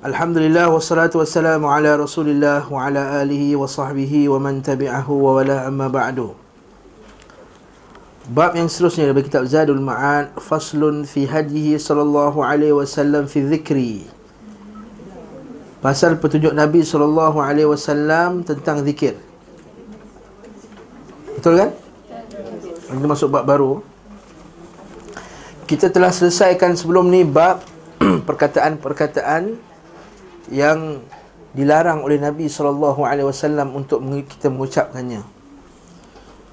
[0.00, 5.68] Alhamdulillah wassalatu wassalamu ala Rasulillah wa ala alihi wa sahbihi wa man tabi'ahu wa wala
[5.68, 6.32] amma ba'du.
[8.32, 14.08] Bab yang seterusnya dari kitab Zadul Ma'ad faslun fi hadihi sallallahu alaihi wasallam fi dhikri.
[15.84, 19.20] Pasal petunjuk Nabi sallallahu alaihi wasallam tentang zikir.
[21.36, 21.76] Betul kan?
[22.88, 23.84] Kita masuk bab baru.
[25.68, 27.60] Kita telah selesaikan sebelum ni bab
[28.28, 29.68] perkataan-perkataan
[30.50, 31.02] yang
[31.50, 35.22] dilarang oleh Nabi sallallahu alaihi wasallam untuk kita mengucapkannya.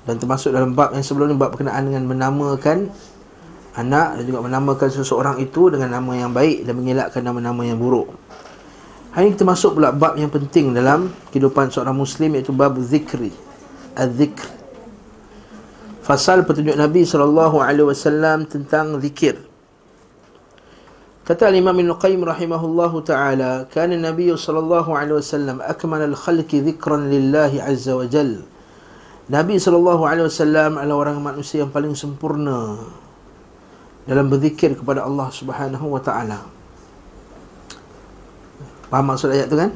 [0.07, 2.87] Dan termasuk dalam bab yang sebelum ini bab berkenaan dengan menamakan
[3.77, 8.09] anak dan juga menamakan seseorang itu dengan nama yang baik dan mengelakkan nama-nama yang buruk.
[9.13, 13.33] Hari ini kita masuk pula bab yang penting dalam kehidupan seorang muslim iaitu bab zikri.
[13.97, 14.45] Az-zikr.
[16.05, 19.46] Fasal petunjuk Nabi sallallahu alaihi wasallam tentang zikir.
[21.27, 27.59] Kata Imam Ibn Qayyim rahimahullahu ta'ala Kana Nabi sallallahu alaihi wasallam Akmal al-khalqi dhikran lillahi
[27.59, 28.47] azza wa jal.
[29.27, 32.79] Nabi sallallahu alaihi wasallam adalah orang manusia yang paling sempurna
[34.07, 36.47] Dalam berzikir kepada Allah subhanahu wa ta'ala.
[38.87, 39.75] Faham maksud ayat tu kan?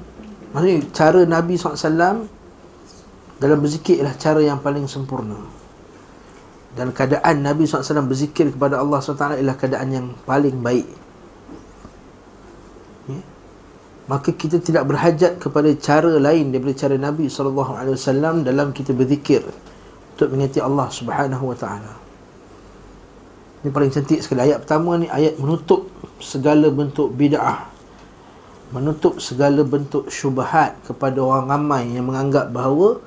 [0.56, 2.32] Maksudnya cara Nabi SAW
[3.44, 5.36] Dalam berzikir ialah cara yang paling sempurna.
[6.80, 11.01] Dan keadaan Nabi SAW berzikir kepada Allah SWT ialah keadaan yang paling baik
[14.12, 19.40] maka kita tidak berhajat kepada cara lain daripada cara Nabi SAW dalam kita berzikir
[20.12, 21.94] untuk mengingati Allah Subhanahu Wa Taala.
[23.64, 25.88] Ini paling cantik sekali ayat pertama ni ayat menutup
[26.20, 27.72] segala bentuk bid'ah.
[28.76, 33.00] Menutup segala bentuk syubhat kepada orang ramai yang menganggap bahawa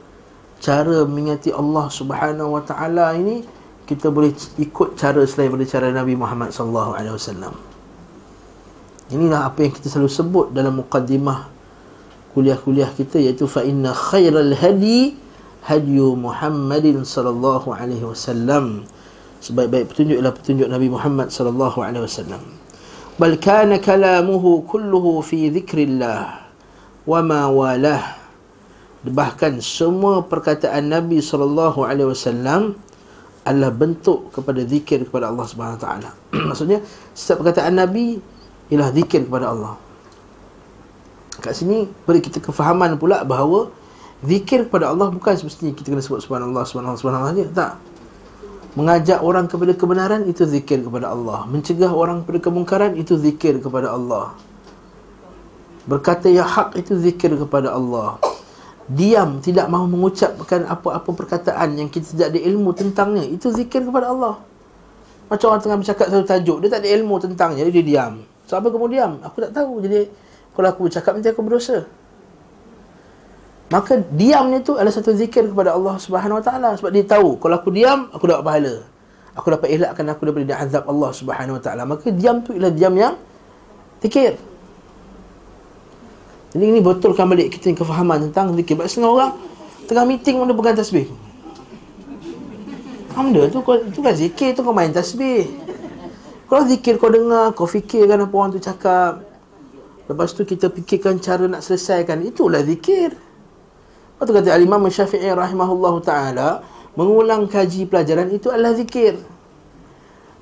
[0.57, 3.45] cara mengingati Allah Subhanahu Wa Taala ini
[3.85, 7.74] kita boleh ikut cara selain daripada cara Nabi Muhammad sallallahu alaihi wasallam.
[9.13, 11.53] Inilah apa yang kita selalu sebut dalam mukaddimah
[12.33, 15.15] kuliah-kuliah kita iaitu fa inna khairal hadi
[15.65, 18.85] hadyu Muhammadin sallallahu alaihi wasallam.
[19.45, 22.43] Sebaik-baik petunjuk ialah petunjuk Nabi Muhammad sallallahu alaihi wasallam.
[23.21, 26.49] Bal kana kalamuhu kulluhu fi dhikrillah
[27.07, 28.19] wa ma walah.
[29.05, 32.81] Bahkan semua perkataan Nabi sallallahu alaihi wasallam
[33.45, 36.11] adalah bentuk kepada zikir kepada Allah Subhanahu taala.
[36.49, 36.81] Maksudnya
[37.13, 38.19] setiap perkataan Nabi
[38.75, 39.79] ialah zikir kepada Allah.
[41.39, 43.71] Kat sini beri kita kefahaman pula bahawa
[44.27, 47.45] zikir kepada Allah bukan semestinya kita kena sebut subhanallah subhanallah subhanallah saja.
[47.55, 47.73] Tak.
[48.75, 51.47] Mengajak orang kepada kebenaran itu zikir kepada Allah.
[51.47, 54.35] Mencegah orang kepada kemungkaran itu zikir kepada Allah.
[55.87, 58.19] Berkata yang hak itu zikir kepada Allah.
[58.91, 64.11] Diam tidak mahu mengucapkan apa-apa perkataan yang kita tidak ada ilmu tentangnya itu zikir kepada
[64.11, 64.43] Allah.
[65.31, 68.34] Macam orang tengah bercakap satu tajuk dia tak ada ilmu tentangnya dia diam.
[68.55, 69.13] So apa kamu diam?
[69.27, 69.83] Aku tak tahu.
[69.83, 70.07] Jadi
[70.55, 71.91] kalau aku bercakap nanti aku berdosa.
[73.67, 77.59] Maka diamnya tu adalah satu zikir kepada Allah Subhanahu Wa Taala sebab dia tahu kalau
[77.59, 78.75] aku diam aku dapat pahala.
[79.35, 81.83] Aku dapat elakkan aku daripada azab Allah Subhanahu Wa Taala.
[81.83, 83.19] Maka diam tu ialah diam yang
[83.99, 84.39] zikir.
[86.55, 88.79] Jadi ini betulkan balik kita yang kefahaman tentang zikir.
[88.79, 89.33] Sebab setengah orang
[89.91, 91.11] tengah meeting dia pegang tasbih.
[93.19, 93.59] Benda tu,
[93.91, 95.64] tu kan zikir tu kau main tasbih.
[96.55, 99.27] Kau zikir kau dengar, kau fikirkan apa orang tu cakap.
[100.07, 102.23] Lepas tu kita fikirkan cara nak selesaikan.
[102.23, 103.11] Itulah zikir.
[103.11, 106.63] Lepas tu kata Al-Imam Syafi'i rahimahullahu ta'ala,
[106.95, 109.19] mengulang kaji pelajaran itu adalah zikir.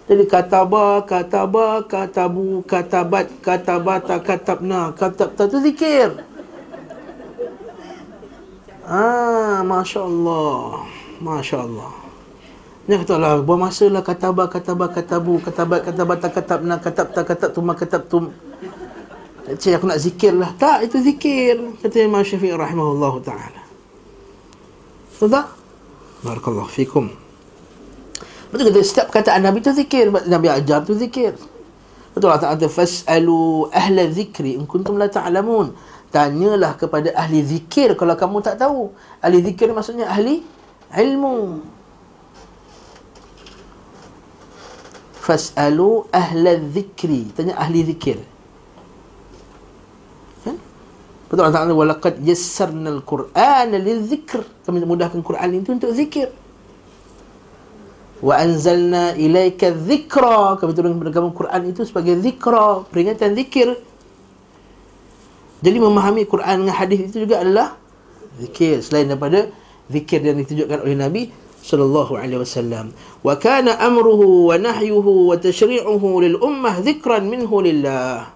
[0.05, 6.13] Jadi kataba, kataba, katabu, katabat, katabata, katabna, katabta tu zikir.
[8.85, 10.85] Ah, Masya Allah.
[11.25, 12.02] Masya Allah.
[12.83, 18.35] Dia kata lah, buang masa lah kataba, kataba, katabu, katabat, katabata, katabna, katabta, katabtuma, katabtum.
[19.43, 20.51] Cik, aku nak zikir lah.
[20.59, 21.79] Tak, itu zikir.
[21.79, 23.63] Kata Imam Syafi'i rahimahullah ta'ala.
[25.15, 25.47] Betul tak?
[26.27, 27.11] Barakallahu fikum.
[28.51, 30.11] Betul kata, setiap kataan Nabi tu zikir.
[30.11, 31.39] Nabi ajar tu zikir.
[32.15, 32.67] Betul Allah Ta'ala.
[32.67, 35.73] Fas'alu ahla zikri in kuntum la ta'lamun.
[36.13, 38.93] Tanyalah kepada ahli zikir kalau kamu tak tahu.
[39.25, 40.45] Ahli zikir maksudnya ahli
[40.93, 41.65] ilmu.
[45.23, 47.31] Fas'alu ahla zikri.
[47.31, 48.19] Tanya ahli zikir.
[50.43, 50.59] Kan?
[51.31, 51.79] Betul Allah Ta'ala.
[51.79, 54.43] Walakad yassarna al-Quran li-zikr.
[54.67, 56.35] Kami mudahkan Quran itu untuk zikir.
[58.19, 60.59] Wa anzalna ilaika zikra.
[60.59, 62.83] Kami turunkan kepada kamu Quran itu sebagai zikra.
[62.91, 63.79] Peringatan zikir.
[65.63, 67.79] Jadi memahami Quran dengan hadis itu juga adalah
[68.43, 68.83] zikir.
[68.83, 69.47] Selain daripada
[69.87, 71.23] zikir yang ditunjukkan oleh Nabi
[71.63, 72.91] sallallahu alaihi wasallam
[73.23, 78.29] wa kana amruhu wa nahyuhu wa tashri'uhu lil ummah dhikran minhu lillah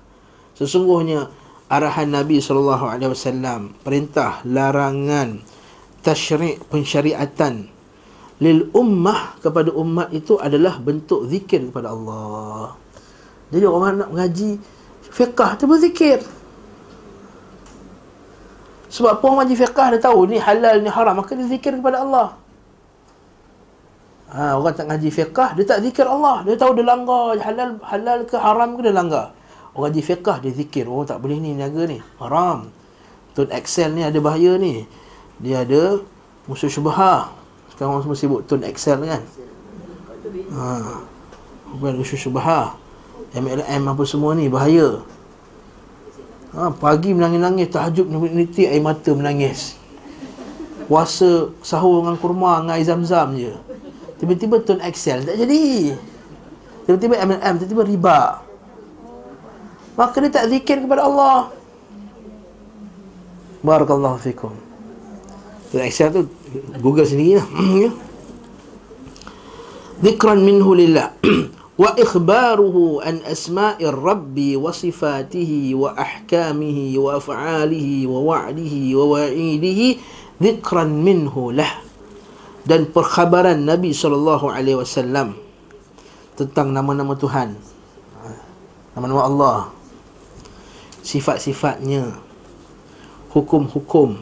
[0.55, 1.27] sesungguhnya
[1.67, 3.03] arahan Nabi SAW
[3.83, 5.43] perintah larangan
[6.07, 7.67] tasyri' pensyariatan
[8.39, 12.77] lil ummah kepada umat itu adalah bentuk zikir kepada Allah.
[13.49, 14.61] Jadi orang nak mengaji
[15.09, 16.21] fiqah tu berzikir.
[18.93, 22.37] Sebab orang mengaji fiqah dia tahu ni halal ni haram maka dia zikir kepada Allah.
[24.27, 26.43] Ha, orang tak ngaji fiqah dia tak zikir Allah.
[26.43, 29.31] Dia tahu dia langgar halal halal ke haram ke dia langgar.
[29.73, 30.91] Orang ngaji fiqah dia zikir.
[30.91, 32.03] Oh tak boleh ni niaga ni.
[32.19, 32.69] Haram.
[33.37, 34.83] Tun Excel ni ada bahaya ni.
[35.39, 36.03] Dia ada
[36.51, 37.37] musuh syubhah.
[37.77, 39.21] Sekarang orang semua sibuk tune Excel kan
[40.57, 40.97] Ha
[41.77, 42.73] Bukan usus syubhah
[43.37, 45.05] MLM apa semua ni bahaya
[46.57, 49.77] ha, Pagi menangis-nangis Tahajud niti air mata menangis
[50.89, 53.53] Puasa sahur dengan kurma Dengan air zam-zam je
[54.17, 55.93] Tiba-tiba tune Excel Tak jadi.
[56.89, 58.21] Tiba-tiba MLM Tiba-tiba riba.
[59.97, 61.49] Maka dia tak zikir kepada Allah.
[63.65, 64.53] Barakallahu fikum.
[65.73, 66.21] Excel tu
[66.81, 67.49] Google sendiri lah.
[67.89, 67.91] Ya.
[69.97, 71.17] Dhikran minhu lillah.
[71.81, 79.89] Wa ikhbaruhu an asma'ir rabbi wa sifatihi wa ahkamihi wa af'alihi wa wa'dihi wa wa'idihi.
[80.41, 81.86] Dhikran minhu lah
[82.67, 84.59] Dan perkhabaran Nabi SAW
[86.37, 87.55] Tentang nama-nama Tuhan.
[88.99, 89.59] Nama-nama Allah.
[91.07, 92.19] Sifat-sifatnya
[93.31, 94.19] Hukum-hukum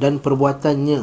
[0.00, 1.02] dan perbuatannya.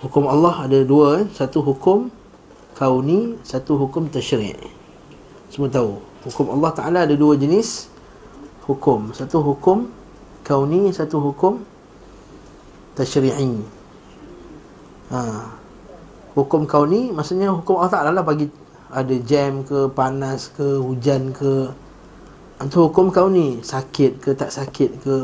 [0.00, 1.26] Hukum Allah ada dua eh?
[1.32, 2.12] satu hukum
[2.76, 4.52] kauni satu hukum tasyri'
[5.48, 6.02] semua tahu.
[6.28, 7.88] Hukum Allah Taala ada dua jenis
[8.68, 9.12] hukum.
[9.16, 9.88] Satu hukum
[10.44, 11.62] kauni satu hukum
[12.98, 13.60] tasyri'i
[15.14, 15.46] ha.
[16.34, 18.50] hukum kauni maksudnya hukum Allah Taala lah bagi
[18.94, 21.66] ada jam ke panas ke hujan ke.
[22.62, 25.16] Itu hukum kauni sakit ke tak sakit ke.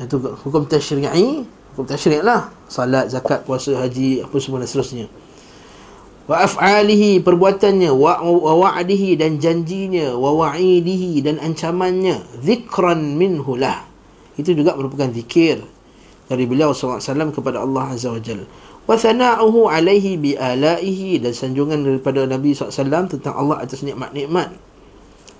[0.00, 1.44] Itu hukum tasyri'i
[1.76, 2.48] hukum tasyri' lah.
[2.72, 5.06] Salat zakat puasa haji apa semua dan seterusnya.
[6.24, 7.92] Wa af'alihi perbuatannya.
[7.92, 10.16] Wa wa'dihi dan janjinya.
[10.16, 12.40] Wa wa'idihi dan ancamannya.
[12.40, 13.84] Zikran minhu lah.
[14.40, 15.60] Itu juga merupakan zikir
[16.30, 18.46] dari beliau SAW kepada Allah Azza wa Jal
[18.86, 24.54] wa thana'uhu alaihi bi alaihi dan sanjungan daripada Nabi SAW tentang Allah atas nikmat-nikmat.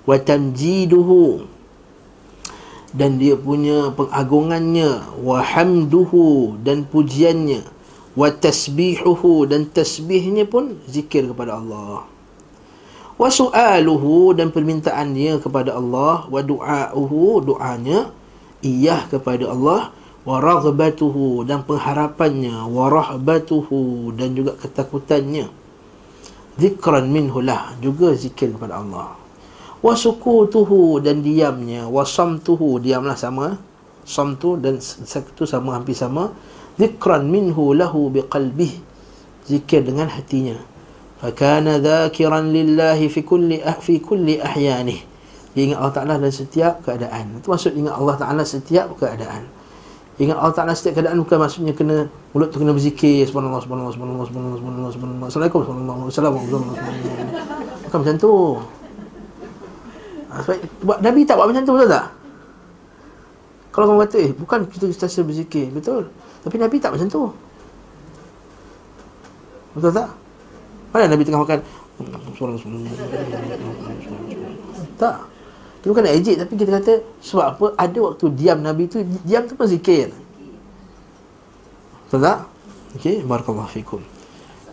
[0.06, 1.46] Wa tamjiduhu
[2.90, 5.18] dan dia punya pengagungannya.
[5.22, 7.62] Wa hamduhu dan pujiannya.
[8.18, 12.06] Wa tasbihuhu dan tasbihnya pun zikir kepada Allah.
[13.14, 16.26] Wa su'aluhu dan permintaannya kepada Allah.
[16.26, 18.10] Wa du'auhu doanya
[18.62, 19.94] iyah kepada Allah
[20.24, 22.68] wa raghbatuhu dan pengharapannya.
[22.68, 25.48] Wa rahbatuhu dan juga ketakutannya.
[26.60, 29.16] Zikran minhu lah juga zikir kepada Allah.
[29.80, 31.88] Wasukutuhu dan diamnya.
[31.88, 33.56] Wasamtuhu diamlah sama.
[34.04, 36.34] Samtu dan satu sama hampir sama.
[36.76, 38.76] Zikran minhu lahu biqalbih
[39.48, 40.56] zikir dengan hatinya.
[41.20, 45.04] Fakana dhakiran lillahi fi kulli ah, fi kulli ahyanih.
[45.50, 47.42] Ingat Allah Ta'ala dalam setiap keadaan.
[47.42, 49.59] Itu maksud ingat Allah Ta'ala setiap keadaan
[50.20, 54.26] ingat Allah Ta'ala setiap keadaan bukan maksudnya kena mulut tu kena berzikir subhanallah subhanallah subhanallah
[54.28, 56.60] subhanallah subhanallah subhanallah assalamualaikum subhanallah assalamualaikum
[57.88, 58.32] bukan macam tu
[60.28, 62.06] ha, sebab Nabi tak buat macam tu betul tak?
[63.70, 66.10] Kalau kamu kata eh bukan kita sentiasa berzikir betul.
[66.42, 67.22] Tapi Nabi tak macam tu.
[69.78, 70.08] Betul tak?
[70.90, 71.62] Mana Nabi tengah makan
[74.98, 75.16] Tak.
[75.80, 76.92] Dia bukan nak ejek tapi kita kata
[77.24, 80.12] sebab apa ada waktu diam Nabi tu diam tu pun zikir.
[82.12, 82.38] Tak?
[82.98, 84.02] Okey, barakallahu fikum.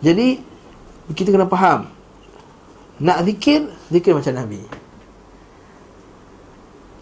[0.04, 0.42] Jadi
[1.16, 1.88] kita kena faham
[2.98, 4.60] nak zikir, zikir macam Nabi.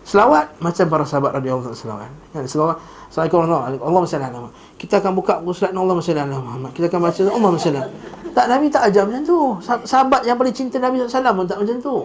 [0.06, 2.10] Selawat macam para sahabat radhiyallahu anhu selawat.
[2.30, 4.44] Kan selawat Assalamualaikum warahmatullahi wabarakatuh.
[4.44, 6.70] Allah Kita akan buka buku surat Allah sallallahu Muhammad.
[6.74, 7.90] Kita akan baca Allah sallallahu
[8.36, 9.38] Tak Nabi tak ajar macam tu.
[9.64, 11.96] Sahabat yang paling cinta Nabi sallallahu pun tak macam tu.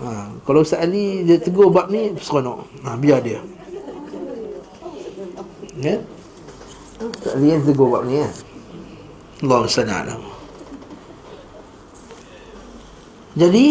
[0.00, 2.64] Ha, kalau Ustaz Ali dia tegur bab ni seronok.
[2.88, 3.40] Ha, biar dia.
[5.76, 6.00] Ya?
[7.04, 8.30] Ustaz Ali yang tegur bab ni ya.
[9.40, 10.28] Allah sallallahu
[13.40, 13.64] Jadi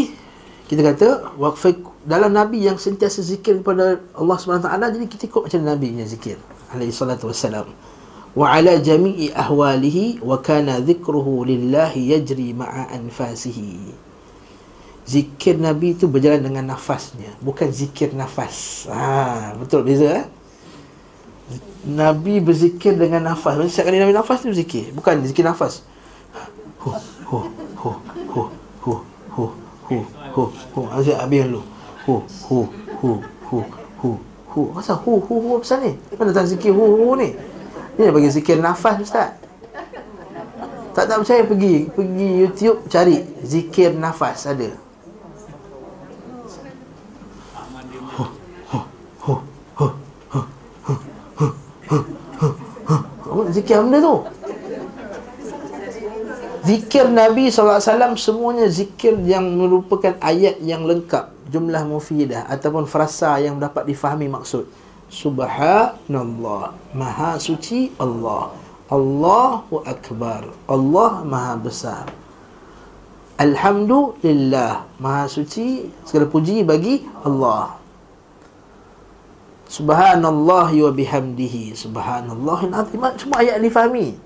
[0.70, 1.08] kita kata
[1.38, 6.06] waqfi dalam nabi yang sentiasa zikir kepada Allah taala jadi kita ikut macam nabi yang
[6.06, 6.38] zikir
[6.70, 7.74] alaihi salatu wassalam
[8.38, 14.09] wa ala jami'i ahwalihi wa kana dhikruhu lillahi yajri ma'a anfasihi
[15.10, 20.28] zikir nabi itu berjalan dengan nafasnya bukan zikir nafas ha betul beza eh
[21.80, 23.58] Nabi berzikir dengan nafas.
[23.58, 24.94] Maksudnya setiap kali Nabi nafas tu berzikir.
[24.94, 25.82] Bukan zikir nafas.
[26.84, 26.92] Hu,
[27.26, 27.40] hu,
[27.74, 27.90] hu,
[28.30, 28.42] hu,
[28.84, 28.94] hu,
[29.34, 29.46] hu,
[29.90, 30.00] hu.
[30.34, 30.44] hu
[30.76, 31.62] hu habis dulu
[32.06, 32.16] hu
[32.48, 32.58] hu
[33.02, 33.10] hu
[33.50, 33.58] hu
[34.00, 34.10] hu
[34.50, 37.34] hu Masa hu hu hu apa ni Mana tak zikir hu hu ni
[37.98, 39.36] Ni bagi zikir nafas ustaz
[40.90, 44.74] tak tak percaya pergi pergi YouTube cari zikir nafas ada.
[53.30, 54.16] Oh, zikir benda tu?
[56.66, 61.34] Zikir Nabi SAW semuanya zikir yang merupakan ayat yang lengkap.
[61.50, 64.70] Jumlah mufidah ataupun frasa yang dapat difahami maksud.
[65.10, 68.54] Subhanallah Maha suci Allah.
[68.90, 72.06] Allahu Akbar Allah Maha Besar.
[73.40, 77.79] Alhamdulillah Maha Suci Segala puji bagi Allah
[79.70, 81.78] Subhanallah wa bihamdihi.
[81.78, 82.60] Subhanallah
[83.22, 84.18] Semua ayat difahami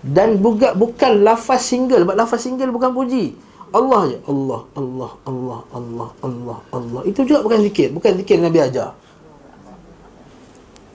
[0.00, 2.08] Dan buka, bukan lafaz single.
[2.08, 3.36] Sebab lafaz single bukan puji.
[3.68, 4.16] Allah je.
[4.24, 7.00] Allah, Allah, Allah, Allah, Allah, Allah.
[7.04, 7.92] Itu juga bukan zikir.
[7.92, 8.96] Bukan zikir Nabi ajar.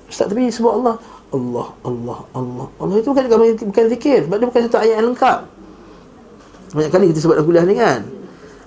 [0.10, 0.98] Ustaz tapi sebut Allah.
[1.30, 2.68] Allah, Allah, Allah.
[2.82, 3.26] Allah itu bukan,
[3.70, 4.26] bukan zikir.
[4.26, 5.40] Sebab dia bukan satu ayat yang lengkap.
[6.74, 8.02] Banyak kali kita sebut dalam kuliah ni kan.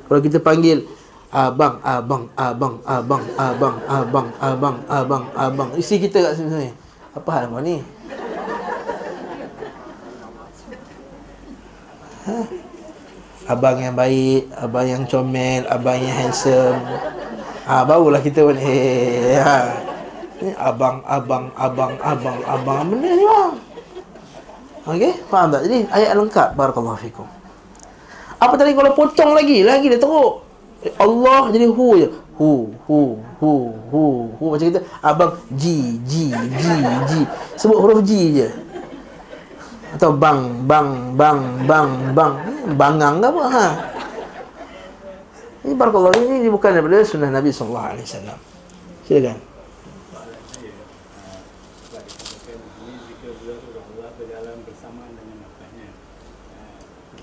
[0.07, 0.87] Kalau kita panggil
[1.37, 5.71] abang, abang, abang, abang, abang, abang, abang, abang, abang.
[5.76, 6.73] Isi kita kat sini.
[7.12, 7.85] Apa hal kau ni?
[12.25, 12.38] Ha?
[13.52, 16.81] Abang yang baik, abang yang comel, abang yang handsome.
[17.69, 19.37] Ah, barulah kita boleh.
[19.37, 19.61] Ha.
[20.40, 23.52] Ni abang, abang, abang, abang, abang Benda ni bang
[24.85, 25.64] Okey, faham tak?
[25.64, 27.25] Jadi ayat lengkap Barakallahu fikum
[28.37, 30.46] Apa tadi kalau potong lagi Lagi dia teruk
[30.97, 32.09] Allah jadi hu je.
[32.37, 33.52] Hu, hu, hu,
[33.88, 34.02] hu,
[34.37, 34.45] hu.
[34.52, 36.64] Macam kita Abang G, G, G,
[37.09, 37.12] G.
[37.56, 38.49] Sebut huruf G je.
[39.97, 42.33] Atau bang, bang, bang, bang, bang.
[42.76, 43.42] Bangang ke apa?
[43.49, 43.68] Ha?
[45.66, 47.99] Ini barakallahu ini bukan daripada sunnah Nabi SAW
[49.02, 49.38] Silakan.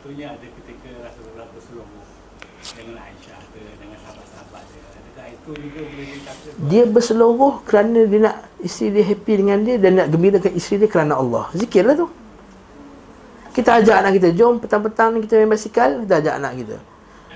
[0.04, 2.08] Contohnya ada ketika Rasulullah berselongok
[2.76, 4.84] dengan Aisyah ke dengan sahabat-sahabat dia.
[4.94, 5.33] Adakah itu juga boleh dikata?
[6.72, 10.90] Dia berselongok kerana dia nak isteri dia happy dengan dia dan nak gembirakan isteri dia
[10.90, 11.52] kerana Allah.
[11.52, 12.08] Zikirlah tu.
[13.54, 16.76] Kita ajak anak kita, jom petang-petang ni kita main basikal, kita ajak anak kita.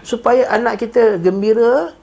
[0.01, 1.93] Supaya anak kita gembira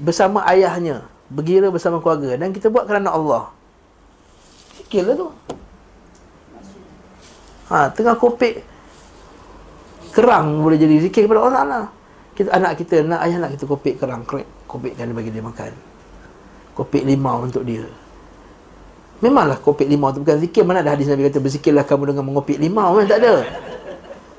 [0.00, 3.52] bersama ayahnya, bergira bersama keluarga dan kita buat kerana Allah.
[4.80, 5.28] Zikirlah tu.
[7.70, 8.64] Ha, tengah kopik
[10.16, 11.92] kerang boleh jadi zikir kepada Allah.
[12.32, 14.24] Kita anak kita nak ayah nak kita kopik kerang,
[14.66, 15.72] krek, kopikkan bagi dia makan.
[16.74, 17.86] Kopik limau untuk dia.
[19.24, 22.60] Memanglah kopik limau tu bukan zikir mana ada hadis Nabi kata berzikirlah kamu dengan mengopik
[22.60, 23.34] limau kan tak ada.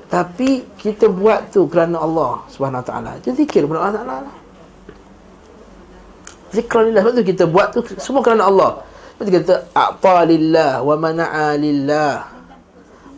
[0.08, 3.18] Tapi kita buat tu kerana Allah Subhanahu taala.
[3.20, 4.16] Jadi zikir kepada Allah Taala.
[4.24, 4.36] Lah.
[6.48, 8.80] Zikrillah sebab tu kita buat tu semua kerana Allah.
[9.18, 10.24] Sebab tu kita a'ta
[10.80, 12.14] wa mana'a lillah.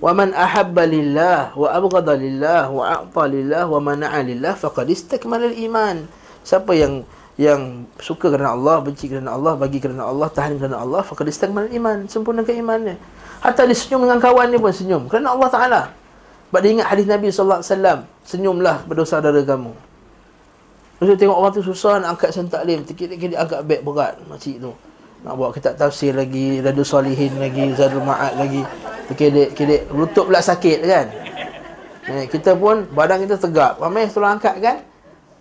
[0.00, 5.52] Wa man ahabba lillah wa abghada lillah wa a'ta lillah wa mana'a lillah faqad istakmala
[5.52, 6.08] al-iman.
[6.42, 7.04] Siapa yang
[7.40, 11.72] yang suka kerana Allah, benci kerana Allah, bagi kerana Allah, tahan kerana Allah, faqad istakmala
[11.72, 12.04] al-iman.
[12.04, 13.00] Sempurna keimanannya.
[13.40, 15.82] Hatta dia senyum dengan kawan dia pun senyum kerana Allah Taala.
[16.52, 19.72] Sebab dia ingat hadis Nabi wasallam, senyumlah kepada saudara kamu.
[21.00, 24.76] Masa tengok orang tu susah nak angkat sentaklim, tikit-tikit angkat beg berat makcik tu.
[25.24, 28.60] Nak buat kitab tafsir lagi, Radu Salihin lagi, Zadul Ma'ad lagi.
[29.16, 31.06] Kedek, kedek, lutut pula sakit kan.
[32.04, 33.80] Eh, kita pun, badan kita tegak.
[33.80, 34.76] Ramai tolong angkat kan.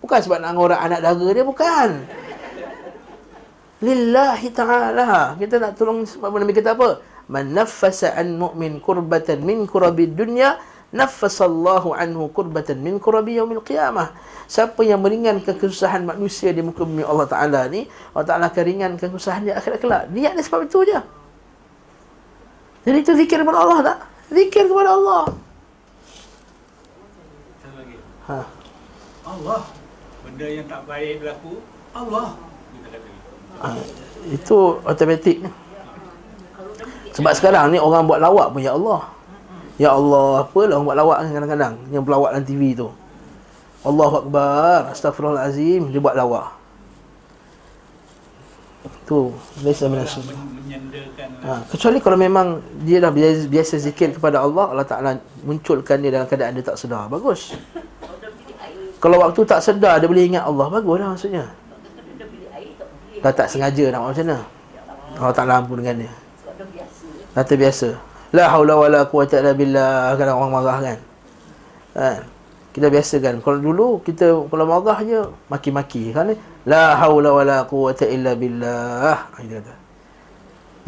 [0.00, 1.90] Bukan sebab nak ngorak anak dara dia, bukan.
[3.80, 5.36] Lillahi ta'ala.
[5.36, 7.00] Kita nak tolong sebab Nabi kata apa?
[7.30, 10.58] Man naffasa an mu'min kurbatan min kurabi dunya,
[10.92, 14.12] naffasallahu anhu kurbatan min kurabi yaumil qiyamah.
[14.50, 19.06] Siapa yang meringankan kesusahan manusia di muka bumi Allah Ta'ala ni Allah Ta'ala akan ringankan
[19.14, 20.98] kesusahan dia akhirat kelak Niat dia sebab itu je
[22.82, 23.98] Jadi itu zikir kepada Allah tak?
[24.34, 25.22] Zikir kepada Allah
[28.26, 28.42] ha.
[29.22, 29.62] Allah
[30.40, 31.60] Benda yang tak baik berlaku
[31.92, 32.32] Allah
[33.60, 33.76] ha.
[34.32, 35.44] Itu otomatik
[37.12, 39.04] Sebab sekarang ni orang buat lawak pun Ya Allah.
[39.76, 42.88] Ya Allah Apalah orang buat lawak kadang-kadang Yang pelawak dalam TV tu.
[43.84, 46.56] Allahu Akbar Astaghfirullahalazim Dia buat lawa
[49.04, 49.20] Tu
[49.60, 50.24] Biasa menasib
[51.44, 56.16] ha, Kecuali kalau memang Dia dah biasa, biasa zikir kepada Allah Allah Ta'ala munculkan dia
[56.16, 57.12] dalam keadaan dia tak sedar.
[57.12, 57.52] Bagus
[59.00, 61.44] Kalau waktu tak sedar Dia boleh ingat Allah Bagus lah maksudnya.
[63.20, 64.38] Dah tak sengaja nak buat macam mana?
[65.20, 66.12] Allah Ta'ala ampun dengan dia.
[67.36, 67.92] Dah terbiasa.
[68.32, 70.16] La hawla wa la quwata illa billah.
[70.16, 70.98] Kadang orang marah kan?
[72.00, 72.08] Ha
[72.70, 75.20] Kita biasakan Kalau dulu kita Kalau marah je
[75.52, 76.16] Maki-maki.
[76.16, 76.32] Kan?
[76.64, 79.28] La hawla wa la quwata illa billah.
[79.36, 79.74] Itu kata.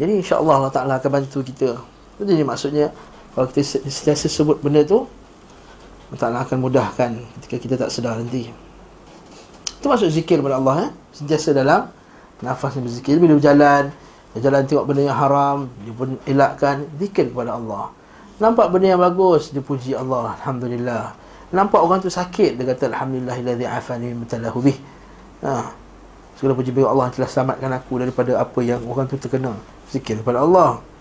[0.01, 1.77] Jadi insyaAllah Allah Ta'ala akan bantu kita.
[2.17, 2.89] Jadi maksudnya.
[3.33, 5.05] Kalau kita sentiasa sebut benda tu
[6.13, 8.45] Allah Ta'ala akan mudahkan Ketika kita tak sedar nanti.
[9.81, 10.89] Itu maksud zikir kepada Allah eh?
[11.09, 11.89] Sentiasa dalam
[12.45, 13.17] Nafas yang berzikir.
[13.17, 13.89] Bila berjalan
[14.37, 17.89] Berjalan tengok benda yang haram Dia pun elakkan Zikir kepada Allah.
[18.37, 21.17] Nampak benda yang bagus Dia puji Allah Alhamdulillah.
[21.49, 24.77] Nampak orang tu sakit Dia kata Alhamdulillah Alhamdulillahilladzi afani mutalahu bih.
[25.41, 25.73] Ha.
[26.37, 29.57] Segala puji bagi Allah telah selamatkan aku Daripada apa yang orang tu terkena
[29.89, 30.92] Zikir kepada Allah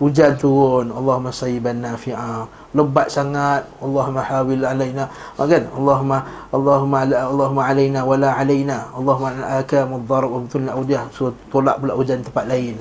[0.00, 5.68] Hujan turun Allahumma sayyiban nafi'a Lebat sangat Allahumma hawil alaina ha, kan?
[5.76, 11.92] Allahumma Allahumma Allahumma alaina wala alaina Allahumma al-akam al-dharab wa betul nak So tolak pula
[11.94, 12.76] hujan tempat lain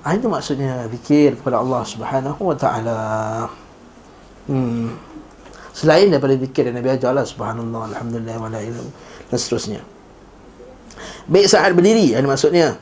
[0.00, 2.98] Ha, itu maksudnya zikir kepada Allah Subhanahu wa taala.
[4.48, 4.96] Hmm.
[5.76, 8.90] Selain daripada zikir yang Nabi ajarlah subhanallah alhamdulillah wa la ilaha
[9.28, 9.80] dan seterusnya.
[11.28, 12.80] Baik saat berdiri, ini maksudnya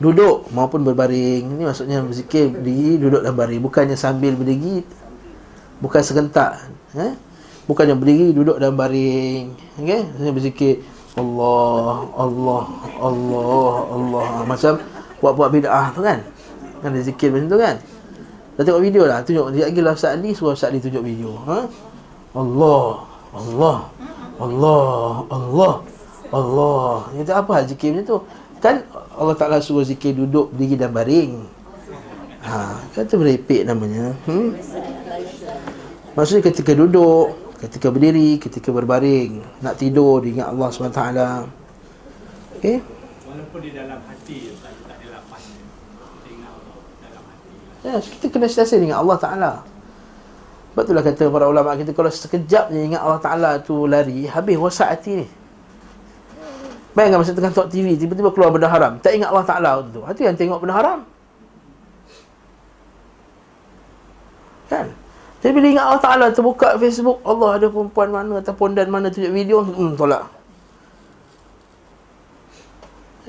[0.00, 1.44] duduk maupun berbaring.
[1.46, 4.82] Ini maksudnya berzikir berdiri, duduk dan baring, bukannya sambil berdiri
[5.80, 7.14] bukan serentak, eh?
[7.68, 9.54] Bukannya berdiri, duduk dan baring.
[9.78, 10.74] Okey, maksudnya berzikir
[11.14, 12.64] Allah, Allah,
[12.98, 14.28] Allah, Allah.
[14.48, 14.72] Macam
[15.20, 16.18] buat-buat bid'ah tu kan?
[16.80, 17.76] Kan dia zikir macam tu kan
[18.56, 21.36] Dah tengok video lah Tunjuk Dia lagi lah Ustaz Ali Suruh Ustaz Ali tunjuk video
[21.44, 21.68] ha?
[22.32, 23.04] Allah
[23.36, 23.78] Allah
[24.40, 24.94] Allah
[25.28, 25.74] Allah
[26.32, 28.18] Allah Itu apa hal zikir macam tu
[28.64, 28.80] Kan
[29.20, 31.44] Allah Ta'ala suruh zikir duduk Diri dan baring.
[32.40, 34.56] Ha, Kata merepek namanya hmm?
[36.16, 41.02] Maksudnya ketika duduk Ketika berdiri Ketika berbaring Nak tidur Ingat Allah SWT
[42.56, 42.80] Okay
[43.28, 44.56] Walaupun di dalam hati
[47.80, 49.52] Ya, kita kena sentiasa ingat Allah Ta'ala.
[50.76, 54.60] Sebab itulah kata para ulama kita Kalau sekejap je ingat Allah Ta'ala tu lari Habis
[54.60, 55.26] wasak hati ni
[56.90, 58.98] Bayangkan masa tengah tengok TV Tiba-tiba keluar benda haram.
[58.98, 60.02] Tak ingat Allah Ta'ala tu.
[60.02, 60.98] Hati yang tengok benda haram.
[64.66, 64.86] Kan?
[65.42, 69.32] Jadi bila ingat Allah Ta'ala Terbuka Facebook Allah ada perempuan mana Ataupun dan mana tunjuk
[69.34, 70.26] video Hmm tolak.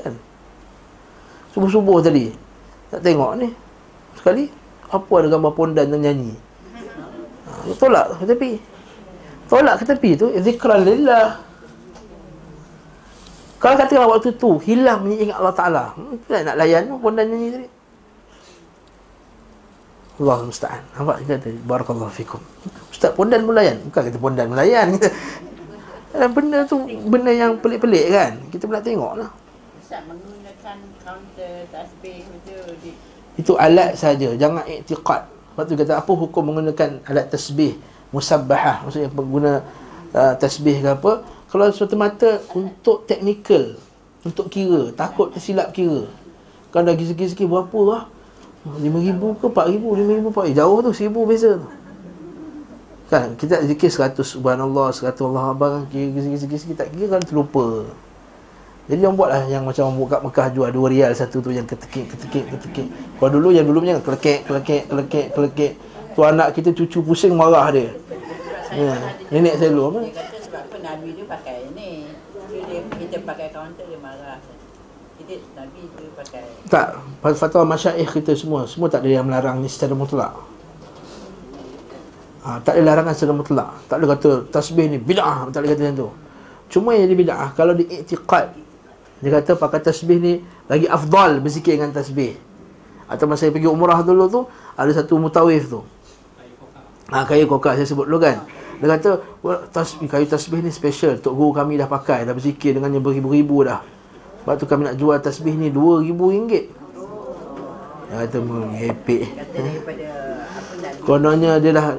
[0.01, 0.13] Kan?
[1.53, 2.33] Subuh-subuh tadi
[2.89, 3.49] Tak tengok ni
[4.17, 4.45] sekali
[4.91, 6.35] apa ada gambar pondan dan nyanyi?
[7.47, 8.19] Ha, tolak.
[8.19, 8.51] Ke tepi
[9.51, 11.35] tolak ke tepi tu zikran lillah
[13.61, 17.67] kalau katakan waktu tu hilang ingat Allah Ta'ala hmm, nak layan pondan nyanyi tadi.
[20.17, 20.81] Allah musta'an.
[20.97, 21.15] Nampak?
[21.21, 22.41] Dia kata barakallahu fikum.
[22.89, 24.97] Ustaz pondan melayan bukan kata pondan melayan
[26.11, 28.41] dan benda tu benda yang pelik-pelik kan?
[28.49, 29.29] Kita pula tengok lah.
[29.77, 32.91] Ustaz menggunakan counter tasbih itu di
[33.37, 35.29] itu alat saja jangan i'tiqad.
[35.53, 37.77] Sebab tu kata apa hukum menggunakan alat tasbih?
[38.09, 38.89] Musabbahah.
[38.89, 39.61] Maksudnya pengguna
[40.17, 41.21] uh, tasbih ke apa
[41.51, 43.75] kalau semata-mata untuk teknikal
[44.23, 46.07] untuk kira takut tersilap kira
[46.71, 48.03] kan dah sikit-sikit berapa lah
[48.63, 51.69] RM5,000 ke RM4,000 RM5,000 pak eh, jauh tu RM1,000 beza tu
[53.11, 57.83] kan kita zikir 100 subhanallah 100 Allah abang kira sikit-sikit tak kira kan terlupa
[58.89, 62.11] jadi yang buatlah yang macam orang buka Mekah jual 2 rial satu tu yang ketekik
[62.11, 62.87] ketekik ketekik.
[63.21, 65.71] Kalau dulu yang dulu punya kelekek kelekek kelekek kelekek.
[66.11, 67.87] Tu anak kita cucu pusing marah dia.
[68.75, 68.95] Ya.
[69.31, 69.99] Nenek saya dulu apa?
[70.81, 72.09] Dia Nabi tu pakai ni.
[72.49, 74.41] Dia, kita pakai kaunter dia marah.
[75.53, 76.41] Nabi tu pakai.
[76.65, 76.97] Tak,
[77.37, 80.33] fatwa masyaikh kita semua, semua tak ada yang melarang ni secara mutlak.
[82.41, 83.69] Ha, tak ada larangan secara mutlak.
[83.85, 86.09] Tak ada kata tasbih ni bid'ah, tak ada kata macam tu.
[86.73, 88.57] Cuma yang di bid'ah kalau di i'tiqad
[89.21, 92.33] dia kata pakai tasbih ni lagi afdal berzikir dengan tasbih.
[93.05, 94.41] Atau masa saya pergi umrah dulu tu,
[94.73, 95.85] ada satu mutawif tu.
[97.13, 98.41] Ha, kayu kokak saya sebut dulu kan.
[98.81, 99.21] Dia kata,
[99.69, 101.21] tasbih, kayu tasbih ni special.
[101.21, 103.85] Tok guru kami dah pakai, dah berzikir dengannya beribu-ribu dah.
[104.41, 106.51] Sebab tu kami nak jual tasbih ni RM2,000.
[108.09, 109.23] Dia kata, mengepek.
[111.01, 111.97] Kononnya dia dah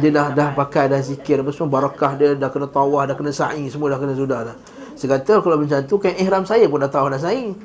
[0.00, 3.32] dia dah dah pakai dah zikir apa semua barakah dia dah kena tawah dah kena
[3.32, 4.56] sa'i semua dah kena sudah dah.
[4.92, 7.56] Saya kata kalau macam tu kan ihram saya pun dah tahu dah saing.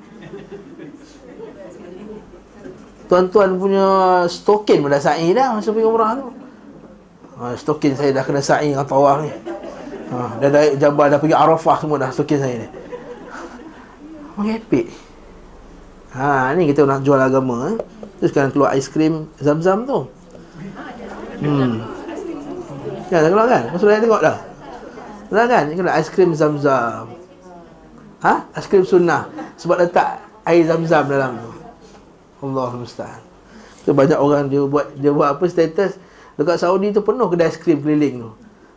[3.12, 3.88] Tuan-tuan punya
[4.32, 6.28] stokin pun dah saing dah masa pergi umrah tu.
[7.38, 9.32] Ha, stokin saya dah kena saing dengan tawaf ni.
[10.10, 12.68] Ha, dah dah jabal dah pergi Arafah semua dah stokin saya ni.
[14.42, 14.90] Mengepek.
[16.18, 17.78] Ha, ni kita nak jual agama eh.
[18.18, 20.10] Terus sekarang keluar aiskrim zam-zam tu.
[21.46, 21.86] Hmm.
[23.14, 23.64] Ya, dah keluar kan?
[23.70, 24.38] Masuk dah tengok dah.
[25.30, 25.64] Dah kan?
[25.70, 27.14] Ini aiskrim zam-zam.
[28.26, 28.50] Ha?
[28.58, 29.30] Aiskrim sunnah
[29.62, 31.52] Sebab letak air zam-zam dalam tu
[32.42, 33.22] Allah mustahil
[33.88, 36.02] banyak orang dia buat Dia buat apa status
[36.38, 38.32] Dekat Saudi tu penuh kedai aiskrim keliling tu.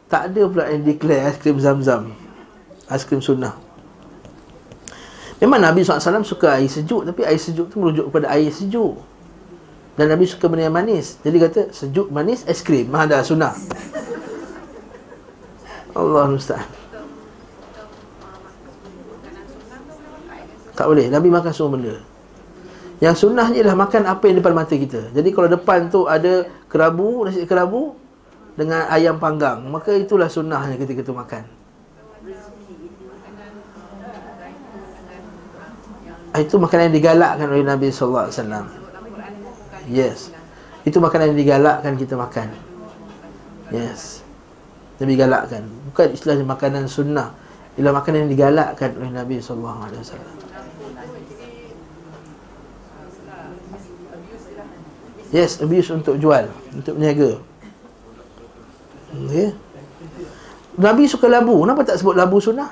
[0.09, 2.11] Tak ada pula yang declare aiskrim zam-zam.
[2.89, 3.55] Aiskrim sunnah.
[5.41, 8.97] Memang Nabi SAW suka air sejuk Tapi air sejuk tu merujuk kepada air sejuk.
[9.97, 11.21] Dan Nabi suka benda yang manis.
[11.21, 13.53] Jadi kata sejuk manis aiskrim Mah dah sunnah.
[15.93, 16.65] Allah Ustaz
[20.81, 21.13] Tak boleh.
[21.13, 21.95] Nabi makan semua benda.
[23.05, 25.13] Yang sunnah je lah makan apa yang depan mata kita.
[25.13, 27.99] Jadi kalau depan tu ada kerabu Nasi kerabu
[28.55, 29.67] Dengan ayam panggang.
[29.67, 31.43] Maka itulah sunnahnya ketika tu makan.
[36.31, 38.31] Ah, Itu makanan yang digalakkan oleh Nabi SAW
[39.91, 40.31] Yes.
[40.87, 42.53] Itu makanan yang digalakkan kita makan.
[43.75, 44.23] Yes.
[45.01, 47.33] Nabi galakkan Bukan istilahnya makanan sunnah.
[47.81, 49.89] Ialah makanan yang digalakkan oleh Nabi SAW
[55.31, 57.39] Yes, abuse untuk jual Untuk berniaga.
[59.15, 59.55] Okay
[60.81, 62.71] Nabi suka labu Kenapa tak sebut labu sunnah?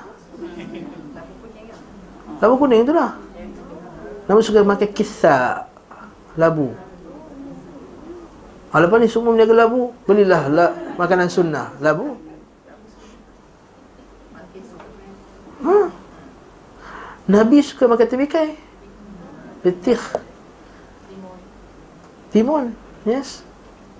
[2.39, 3.19] Labu kuning tu lah.
[4.31, 5.67] Nabi suka makan kisah
[6.39, 6.71] Labu
[8.71, 11.75] ha, Lepas ni semua berniaga labu Belilah la, makanan sunnah.
[11.79, 12.15] Labu
[15.63, 15.75] ha?
[17.29, 18.55] Nabi suka makan temikai
[19.63, 19.99] Betih
[22.29, 22.73] Timun
[23.07, 23.41] Yes.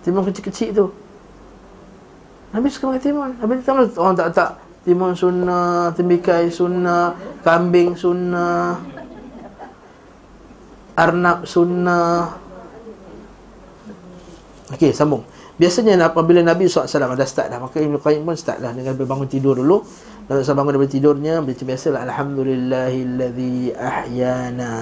[0.03, 0.87] Timun kecil-kecil tu.
[2.49, 3.31] Nabi suka makan timun.
[3.37, 4.51] Nabi tak orang tak tak.
[4.87, 7.11] Timun sunnah Temikai sunnah
[7.43, 8.79] Kambing sunnah
[10.95, 12.35] Arnab sunnah.
[14.75, 15.23] Okey, sambung.
[15.59, 19.27] Biasanya apabila Nabi SAW dah start dah Maka Ibn Qayyim pun start dah Dengan bangun
[19.27, 19.83] tidur dulu.
[20.27, 24.73] Dan saya bangun daripada tidurnya Macam biasalah Alhamdulillahilladzi ahyana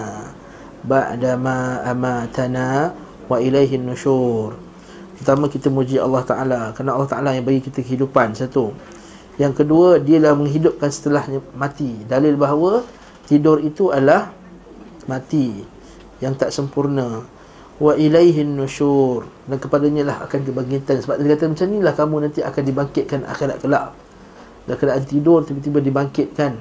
[0.86, 2.94] Ba'dama amatana
[3.28, 4.56] Wa ilaihin nusyur
[5.18, 6.62] Pertama kita muji Allah Ta'ala.
[6.72, 8.72] Kerana Allah Ta'ala yang bagi kita kehidupan Satu.
[9.36, 11.92] Yang kedua Dialah menghidupkan setelahnya mati.
[12.08, 12.88] Dalil bahawa
[13.28, 14.32] Tidur itu adalah
[15.12, 15.60] Mati
[16.24, 17.24] Yang tak sempurna.
[17.78, 22.40] Wa ilaihin nusyur Dan kepadanya lah akan dibangkitkan Sebab dia kata macam inilah kamu nanti
[22.42, 23.92] akan dibangkitkan akhirat kelak.
[24.63, 26.52] Dan keadaan tidur tiba-tiba dibangkitkan.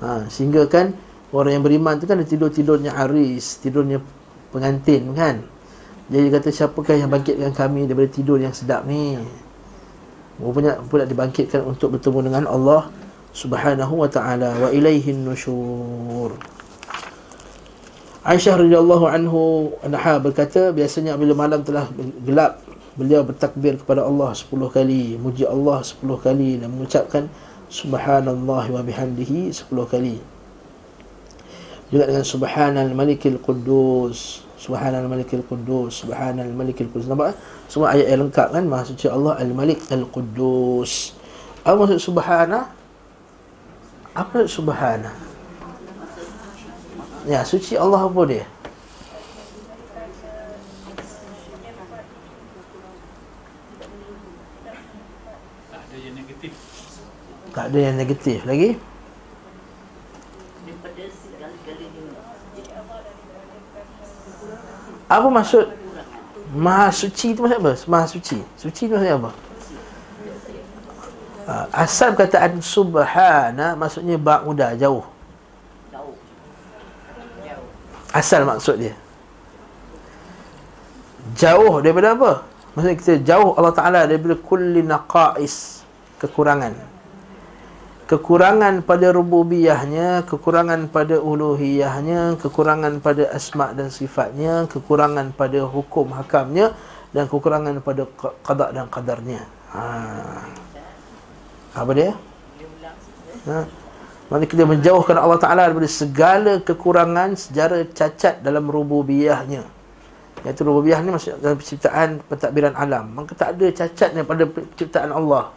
[0.00, 0.96] Ha, Sehingga kan
[1.28, 4.00] Orang yang beriman tu kan tidur-tidurnya aris Tidurnya
[4.48, 5.44] pengantin kan
[6.08, 9.20] jadi dia kata siapakah yang bangkitkan kami daripada tidur yang sedap ni?
[10.40, 12.88] Rupanya pula dibangkitkan untuk bertemu dengan Allah
[13.36, 16.32] Subhanahu wa taala wa ilaihin nusyur.
[18.24, 19.40] Aisyah radhiyallahu anhu
[19.84, 21.84] anha berkata biasanya bila malam telah
[22.24, 22.64] gelap
[22.96, 27.28] beliau bertakbir kepada Allah 10 kali, muji Allah 10 kali dan mengucapkan
[27.68, 30.16] subhanallah wa bihamdihi 10 kali.
[31.92, 37.36] Juga dengan subhanal malikil quddus Subhanal Malikil Quddus Subhanal Malikil Quddus Nampak kan?
[37.70, 41.14] Semua ayat yang lengkap kan Maha suci Allah Al-Malik Al-Quddus
[41.62, 42.66] Apa maksud Subhana?
[44.18, 45.14] Apa maksud Subhana?
[47.30, 48.46] Ya, suci Allah apa dia?
[55.70, 56.52] Tak ada yang negatif.
[57.54, 58.68] Tak ada yang negatif lagi
[60.66, 62.28] Daripada segala-galanya.
[65.08, 65.64] Apa maksud
[66.48, 67.72] Maha suci itu maksud apa?
[67.88, 69.30] Maha suci Suci itu maksudnya apa?
[71.48, 75.04] Ah, Asal perkataan subhana Maksudnya ba'uda jauh.
[78.12, 78.96] Asal maksud dia
[81.36, 82.32] Jauh daripada apa?
[82.72, 85.84] Maksudnya kita jauh Allah Ta'ala daripada kulli naqais
[86.16, 86.87] Kekurangan
[88.08, 96.72] Kekurangan pada rububiyahnya Kekurangan pada uluhiyahnya Kekurangan pada asma' dan sifatnya Kekurangan pada hukum hakamnya
[97.12, 98.08] Dan kekurangan pada
[98.40, 99.44] qada' dan qadarnya
[99.76, 99.84] ha.
[101.76, 102.10] Apa dia?
[103.46, 103.64] Ha.
[104.28, 109.64] Maksudnya kita menjauhkan Allah Ta'ala daripada segala kekurangan sejarah cacat dalam rububiyahnya.
[110.44, 113.08] Iaitu rububiyah ni maksud dalam penciptaan pentadbiran alam.
[113.08, 115.48] Maka tak ada cacatnya pada penciptaan Allah.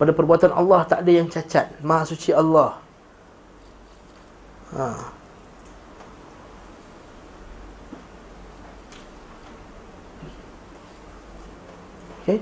[0.00, 1.76] Pada perbuatan Allah tak ada yang cacat.
[1.84, 2.80] Maha suci Allah.
[4.72, 4.86] Ha.
[12.24, 12.40] Okay.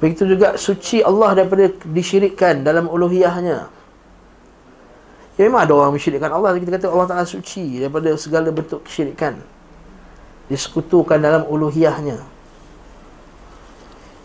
[0.00, 3.68] Begitu juga suci Allah daripada disyirikkan dalam uluhiyahnya.
[5.36, 9.40] Ya memang ada orang mensyirikkan Allah Kita kata Allah Ta'ala suci daripada segala bentuk kesyirikan
[10.52, 12.20] Disekutukan dalam uluhiyahnya.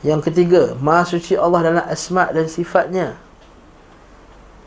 [0.04, 3.16] Yang ketiga Maha suci Allah dalam asma' dan sifatnya.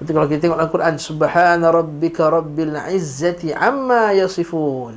[0.01, 4.96] Betul kalau kita tengok dalam Quran Subhana rabbika rabbil izzati amma yasifun.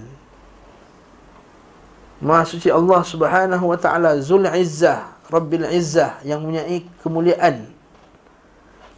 [2.23, 7.67] Maha suci Allah subhanahu wa ta'ala Zul izzah Rabbil izzah Yang mempunyai kemuliaan.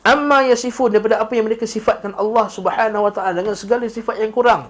[0.06, 4.30] Amma yasifun Daripada apa yang mereka sifatkan Allah subhanahu wa ta'ala Dengan segala sifat yang
[4.30, 4.69] kurang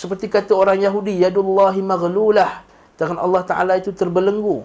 [0.00, 2.64] Seperti kata orang Yahudi Yadullahi maghlulah.
[2.96, 4.64] Tangan Allah ta'ala itu terbelenggu.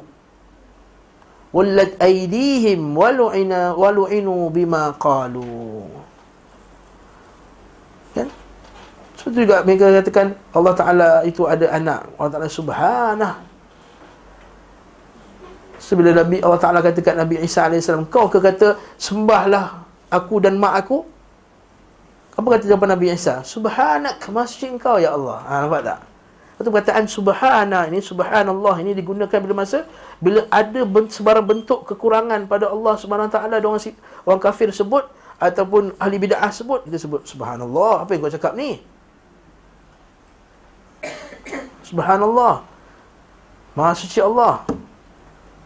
[1.52, 5.91] Wallat aydihim walu'ina walu'inu bima qalu.
[8.15, 8.32] Kan?
[9.19, 12.15] Seperti juga mereka katakan Allah Taala itu ada anak.
[12.15, 13.36] Allah Taala subhanah.
[15.76, 20.58] Sebila Nabi Allah Ta'ala kata kat Nabi Isa AS Kau ke kata Sembahlah aku dan
[20.58, 21.06] mak aku
[22.36, 23.39] Apa kata jawapan Nabi Isa?
[23.48, 25.39] Subhanak Masjid kau ya Allah.
[25.48, 26.00] Ha, Nampak tak?
[26.56, 29.84] Itu perkataan subhana ini Subhanallah ini digunakan bila masa
[30.24, 33.76] bila ada ben, sebarang bentuk kekurangan pada Allah Subhanahu taala orang
[34.24, 35.04] orang kafir sebut
[35.36, 38.08] ataupun ahli bidah sebut kita sebut subhanallah.
[38.08, 38.80] Apa yang kau cakap ni?
[41.84, 42.63] Subhanallah.
[43.76, 44.63] Maha suci Allah.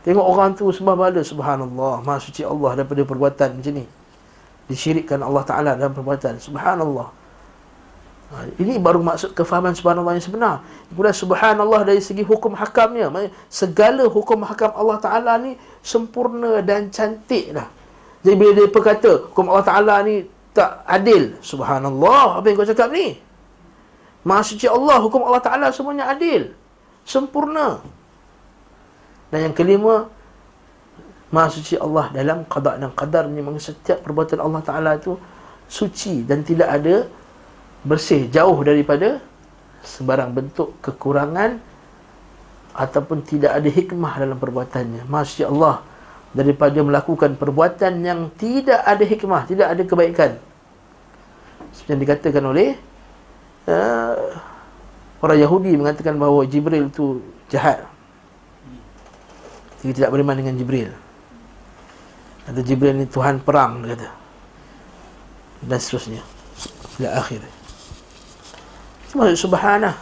[0.02, 2.02] Tengok orang tu sembah bala subhanallah.
[2.02, 3.86] Maha suci Allah daripada perbuatan macam ni
[4.70, 7.20] disyirikkan Allah taala dalam perbuatan subhanallah
[8.30, 10.56] Ha, ini baru maksud kefahaman subhanallah yang sebenar.
[10.94, 13.10] Kemudian subhanallah dari segi hukum hakamnya.
[13.50, 17.66] Segala hukum hakam Allah Ta'ala ni sempurna dan cantik dah.
[18.22, 21.42] Jadi bila dia berkata hukum Allah Ta'ala ni tak adil.
[21.42, 22.38] Subhanallah.
[22.38, 23.18] Apa yang kau cakap ni?
[24.46, 25.02] Suci Allah.
[25.02, 26.54] Hukum Allah Ta'ala semuanya adil.
[27.10, 27.82] Sempurna.
[29.34, 30.06] Dan yang kelima.
[31.30, 33.42] Maha suci Allah dalam qadar dan qadar ni.
[33.62, 35.14] Setiap perbuatan Allah Ta'ala itu
[35.70, 37.06] suci dan tidak ada
[37.86, 39.22] bersih jauh daripada
[39.86, 41.62] sebarang bentuk kekurangan
[42.74, 45.06] ataupun tidak ada hikmah dalam perbuatannya.
[45.06, 45.86] Masya Allah
[46.34, 50.32] daripada melakukan perbuatan yang tidak ada hikmah, tidak ada kebaikan.
[51.74, 52.70] Seperti yang dikatakan oleh
[53.70, 54.18] uh,
[55.22, 57.86] orang Yahudi mengatakan bahawa Jibril itu jahat.
[59.80, 61.09] Kita tidak beriman dengan Jibril.
[62.50, 64.10] Kata Jibril ini Tuhan perang, kata.
[65.62, 66.26] Dan seterusnya.
[66.98, 67.22] Bila.
[69.06, 69.94] Itu maksud subhanah.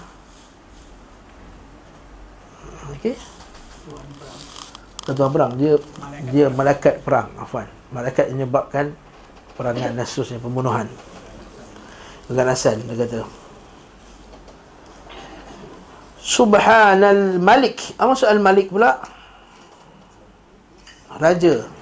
[2.95, 3.19] Okey.
[5.07, 5.75] Tuan perang dia
[6.31, 7.67] dia malaikat perang afwan.
[7.91, 8.95] Malaikat menyebabkan
[9.59, 10.87] perangan nasusnya pembunuhan.
[12.31, 13.27] Keganasan dia kata.
[16.23, 17.95] Subhanal Malik.
[17.99, 18.99] Apa maksud Al Malik pula?
[21.15, 21.76] Raja.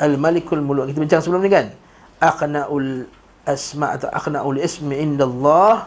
[0.00, 0.90] Al Malikul Muluk.
[0.90, 1.70] Kita bincang sebelum ni kan?
[2.18, 3.06] Aqnaul
[3.44, 5.86] asma atau aqnaul ismi indallah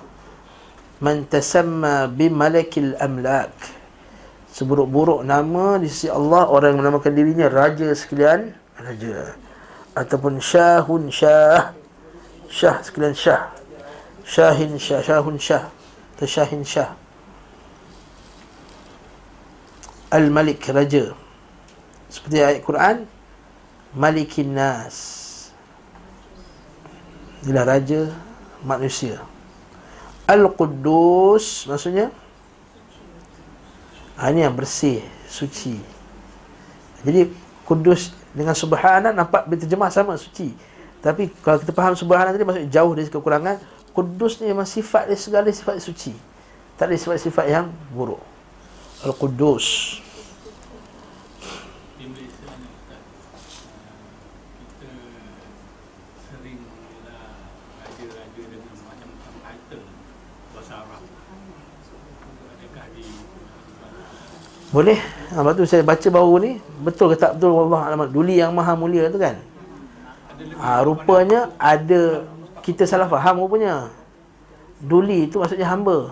[1.01, 3.51] man tasamma bimalakil amlak.
[4.53, 9.37] Seburuk-buruk nama di sisi Allah orang yang menamakan dirinya raja sekalian raja.
[9.93, 11.73] Ataupun syahun syah.
[12.47, 13.53] Syah sekalian syah.
[14.23, 15.67] Syahin syah syahun syah.
[16.17, 16.95] Atau syahin syah.
[20.09, 21.11] Al-malik raja.
[22.07, 23.16] Seperti ayat Quran
[23.97, 25.33] malikin nas.
[27.41, 28.13] Dia raja
[28.61, 29.21] manusia.
[30.27, 32.11] Al-Quddus Maksudnya?
[34.19, 35.79] Ha, Ini yang bersih Suci.
[37.01, 37.31] Jadi
[37.63, 40.51] Kudus dengan Subhanah Nampak berterjemah sama Suci.
[40.99, 43.55] Tapi kalau kita faham Subhanah tadi Maksudnya jauh dari kekurangan
[43.97, 46.13] Kudus ni memang sifat dia segala sifat suci.
[46.77, 48.21] Tak ada sifat-sifat yang buruk.
[49.01, 49.97] Al-Quddus
[64.67, 64.99] Boleh?
[65.31, 66.51] Ha, lepas tu saya baca baru ni
[66.83, 67.71] Betul ke tak betul?
[67.71, 69.39] Allah alamat Duli yang maha mulia tu kan?
[70.59, 72.27] Ha, Rupanya ada
[72.59, 73.87] Kita salah faham rupanya.
[74.83, 76.11] Duli tu maksudnya hamba.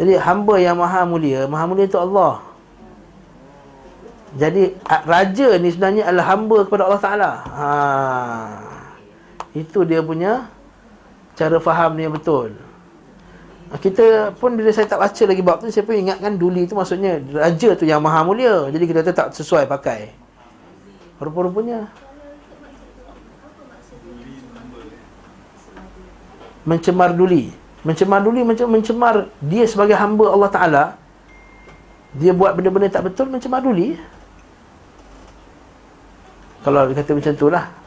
[0.00, 2.40] Jadi hamba yang maha mulia Maha mulia tu Allah.
[4.36, 7.30] Jadi Raja ni sebenarnya adalah hamba kepada Allah Ta'ala.
[7.44, 7.68] Ha,
[9.52, 10.48] Itu dia punya
[11.36, 12.56] Cara faham yang betul
[13.66, 17.18] kita pun bila saya tak baca lagi bab tu saya pun ingatkan duli tu maksudnya
[17.34, 18.70] raja tu yang maha mulia.
[18.70, 20.14] Jadi kita tak sesuai pakai.
[21.18, 21.90] Rupa-rupanya.
[26.62, 27.50] Mencemar duli.
[27.82, 30.84] Mencemar duli macam mencemar dia sebagai hamba Allah Taala.
[32.14, 33.98] Dia buat benda-benda tak betul mencemar duli.
[36.62, 37.85] Kalau dia kata macam tu lah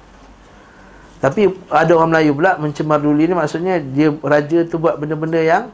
[1.19, 5.67] tapi ada orang Melayu pula mencemar duli ni maksudnya dia raja tu buat benda-benda yang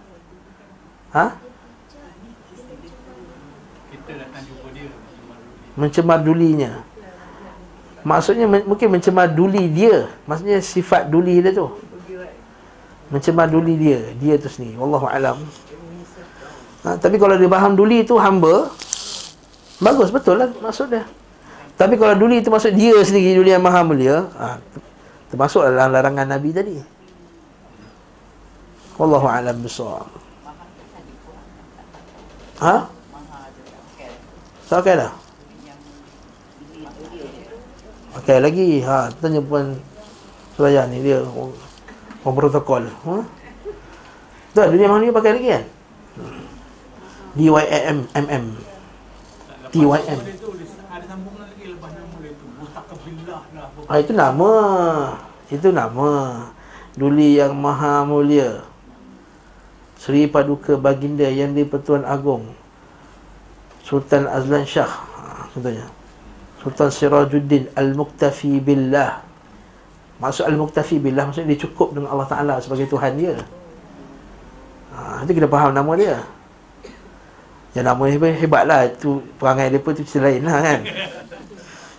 [1.13, 1.37] ha?
[5.75, 6.81] Mencemar dulinya.
[8.05, 10.07] Maksudnya men- mungkin mencemar duli dia.
[10.23, 11.67] Maksudnya sifat duli dia tu.
[13.11, 14.79] Mencemar duli dia, dia tu sendiri.
[14.79, 15.37] Wallahu alam.
[16.85, 18.71] Ha, tapi kalau dia faham duli tu hamba,
[19.83, 21.03] bagus betul lah maksud dia.
[21.75, 24.61] Tapi kalau duli tu maksud dia sendiri duli yang maha mulia, ha,
[25.35, 26.79] termasuk dalam larangan Nabi tadi.
[28.95, 30.07] Wallahu alam bisawab.
[32.63, 32.87] Ha?
[34.71, 35.11] Tak okay dah?
[38.15, 38.79] Okey lagi.
[38.87, 39.75] Ha, tanya puan
[40.55, 41.51] Suraya ni dia orang,
[42.23, 42.87] protokol.
[42.87, 43.19] Ha?
[44.55, 45.65] Tak, dunia mana ni pakai lagi kan?
[47.35, 48.45] DYM MM.
[49.75, 50.19] TYM.
[50.23, 52.47] Dia tulis ada sambungan lagi lepas nama dia tu.
[52.55, 53.67] Mustaqbillah lah.
[53.85, 54.51] Ah, itu nama.
[55.53, 56.41] Itu nama.
[56.97, 58.65] Duli yang maha mulia.
[60.01, 62.45] Seri Paduka Baginda yang di-Pertuan Agong.
[63.85, 64.89] Sultan Azlan Shah.
[64.89, 65.85] Ha, contohnya.
[66.61, 69.21] Sultan Sirajuddin Al-Muktafi Billah.
[70.17, 73.37] Maksud Al-Muktafi Billah maksudnya dia cukup dengan Allah Ta'ala sebagai Tuhan dia.
[74.93, 76.25] Ha, itu kita faham nama dia.
[77.77, 78.81] Yang nama dia hebat lah.
[78.89, 80.79] Itu perangai dia pun tu cerita lain lah kan.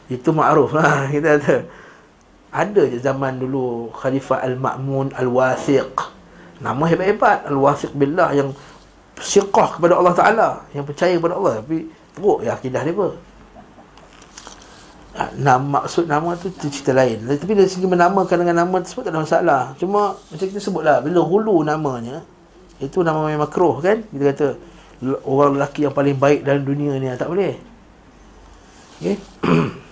[0.06, 1.56] Itu ma'ruf lah kita kata.
[2.56, 5.92] Ada je zaman dulu Khalifah Al-Ma'mun Al-Wathiq.
[6.62, 8.56] Nama hebat-hebat Al-Wathiq billah yang
[9.20, 12.94] siqah kepada Allah Taala, yang percaya kepada Allah tapi teruk ya akidah dia.
[15.16, 17.24] Ha, Nama maksud nama tu cerita lain.
[17.24, 19.62] Tapi dari segi menamakan dengan nama tersebut tak ada masalah.
[19.80, 22.24] Cuma macam kita sebutlah bila hulu namanya
[22.76, 24.04] itu nama yang makruh kan?
[24.12, 24.46] Kita kata
[25.24, 27.56] orang lelaki yang paling baik dalam dunia ni tak boleh.
[29.00, 29.16] Okey.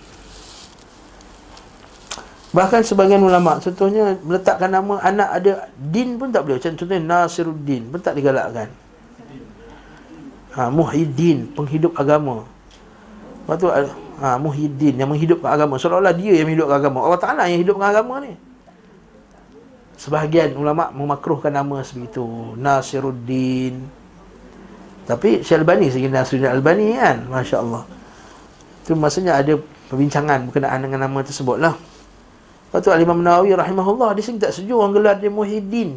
[2.55, 6.55] Bahkan sebagian ulama contohnya meletakkan nama anak ada din pun tak boleh.
[6.63, 8.71] Contohnya Nasiruddin pun tak digalakkan.
[10.55, 12.47] Ha, Muhyiddin, penghidup agama.
[13.43, 15.75] Lepas tu ha, Muhyiddin yang menghidupkan agama.
[15.75, 17.03] Seolah-olah dia yang menghidupkan agama.
[17.03, 18.39] Allah Ta'ala yang hidupkan agama ni.
[19.99, 22.55] Sebahagian ulama memakruhkan nama sebegitu.
[22.55, 23.83] Nasiruddin.
[25.03, 27.19] Tapi Syekh Albani segi Nasiruddin Albani kan.
[27.27, 27.83] Masya Allah.
[28.79, 29.59] Itu maksudnya ada
[29.91, 31.75] perbincangan berkenaan dengan nama tersebut lah.
[32.75, 35.95] Lepas tu Al-Imam Nawawi rahimahullah dia sini tak setuju orang gelar dia Muhyiddin.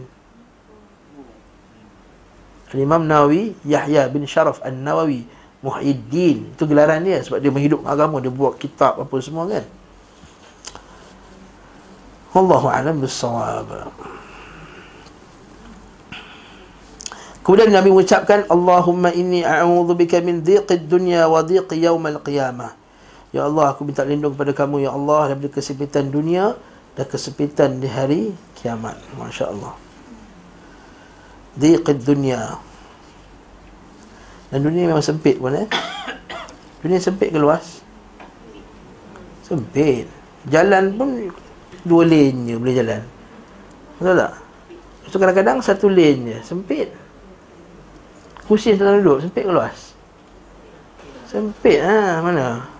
[2.70, 5.26] Al-Imam Nawawi Yahya bin Sharaf An-Nawawi
[5.58, 9.66] Muhyiddin itu gelaran dia sebab dia menghidup agama dia buat kitab apa semua kan.
[12.30, 13.90] Wallahu a'lam bis-shawab.
[17.42, 22.70] Kemudian Nabi mengucapkan Allahumma inni a'udzubika min dhiqid dunya wa dhiqi yaumal qiyamah.
[23.34, 26.54] Ya Allah aku minta lindung kepada kamu ya Allah daripada kesempitan dunia
[26.98, 28.98] dan kesempitan di hari kiamat.
[29.14, 29.78] Masya-Allah.
[31.54, 32.58] Dhiqid dunya.
[34.50, 35.70] Dan dunia memang sempit pun eh.
[36.82, 37.86] Dunia sempit ke luas?
[39.46, 40.10] Sempit.
[40.50, 41.30] Jalan pun
[41.86, 43.02] dua lane je boleh jalan.
[44.02, 44.34] Betul tak?
[45.08, 46.90] So kadang-kadang satu lane je, sempit.
[48.50, 49.94] Kursi yang duduk, sempit ke luas?
[51.28, 52.77] Sempit ha, mana?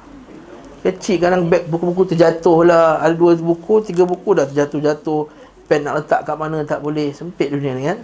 [0.79, 5.27] Kecil kadang beg buku-buku terjatuh lah Ada dua buku, tiga buku dah terjatuh-jatuh.
[5.67, 7.11] Pen nak letak kat mana tak boleh.
[7.11, 7.99] Sempit dunia ni kan?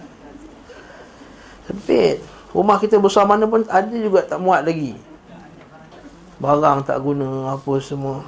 [1.71, 2.21] Sempit.
[2.51, 4.99] Rumah kita besar mana pun ada juga tak muat lagi.
[6.43, 8.27] Barang tak guna apa semua.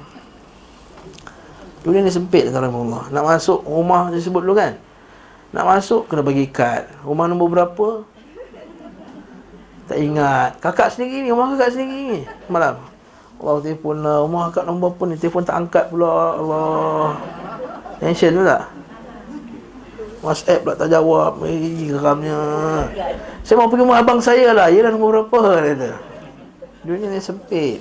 [1.85, 4.75] Dunia ni sempit kata Allah Nak masuk rumah disebut dulu kan?
[5.53, 6.89] Nak masuk kena bagi kad.
[7.05, 7.87] Rumah nombor berapa?
[9.87, 10.59] Tak ingat.
[10.59, 12.96] Kakak sendiri ni Rumah kakak sendiri ni Malam
[13.37, 14.25] Allah telefon lah.
[14.25, 15.15] Rumah kakak nombor apa ni.
[15.17, 16.41] Telefon tak angkat pula.
[16.41, 17.07] Allah.
[18.01, 18.63] Tension tu tak?
[20.25, 21.45] WhatsApp pula tak jawab.
[21.45, 22.39] Eh geramnya.
[23.45, 24.67] Saya mau pergi rumah abang saya lah.
[24.73, 25.61] Yelah nombor berapa?
[25.61, 25.91] Dia kata.
[26.87, 27.79] Dunia ni sempit.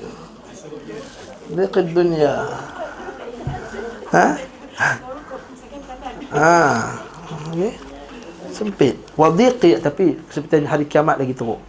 [1.73, 2.35] Ke dunia.
[4.13, 4.27] Ha?
[4.77, 4.91] Ha.
[7.53, 7.73] Okey.
[8.53, 8.95] Sempit.
[9.17, 11.61] Wadiqi tapi kesempitan hari kiamat lagi teruk.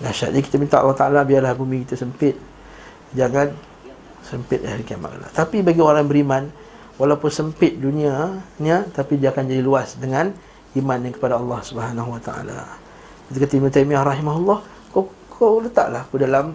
[0.00, 0.30] Dahsyat.
[0.32, 2.36] Jadi kita minta Allah Taala biarlah bumi kita sempit.
[3.16, 3.52] Jangan
[4.20, 5.32] sempit hari kiamat kelak.
[5.32, 6.42] Tapi bagi orang yang beriman
[7.00, 10.34] walaupun sempit dunianya tapi dia akan jadi luas dengan
[10.76, 12.60] iman yang kepada Allah Subhanahu Wa Taala.
[13.26, 14.58] Kata Ibn Taymiyah rahimahullah,
[14.92, 16.54] kau kau letaklah aku dalam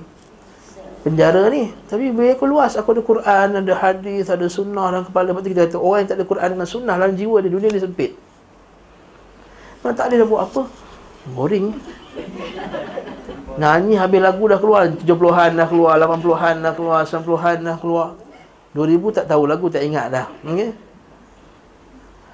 [1.01, 5.33] penjara ni tapi biar aku luas aku ada Quran ada hadis ada sunnah dalam kepala
[5.33, 7.81] lepas kita kata orang yang tak ada Quran dengan sunnah dalam jiwa dia dunia dia
[7.81, 8.11] sempit
[9.81, 10.61] mana tak ada dah buat apa
[11.33, 11.73] boring
[13.59, 18.07] nyanyi habis lagu dah keluar 70-an dah keluar 80-an dah keluar 90-an dah keluar.
[18.71, 20.27] 2000 tak tahu lagu tak ingat dah.
[20.47, 20.71] Okay?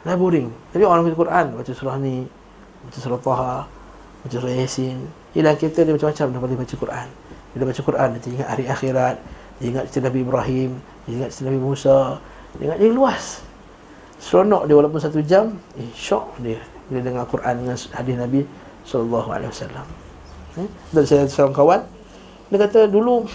[0.07, 0.47] dah boring.
[0.71, 2.23] Tapi orang baca Quran baca surah ni
[2.87, 3.55] baca surah Taha
[4.23, 4.97] baca surah Yasin.
[5.35, 7.07] Yelah kita dia macam-macam dah boleh baca Quran.
[7.51, 9.15] Bila baca Quran nanti ingat hari akhirat
[9.57, 11.97] Dia ingat cerita Nabi Ibrahim Dia ingat cerita Nabi Musa
[12.59, 13.23] Dia ingat dia luas.
[14.21, 16.61] Seronok dia walaupun satu jam Eh syok dia.
[16.85, 18.41] Bila dengar Quran dengan hadis Nabi
[18.87, 20.06] Wasallam
[20.57, 20.69] eh?
[20.91, 21.81] Dan saya seorang kawan
[22.49, 23.29] Dia kata dulu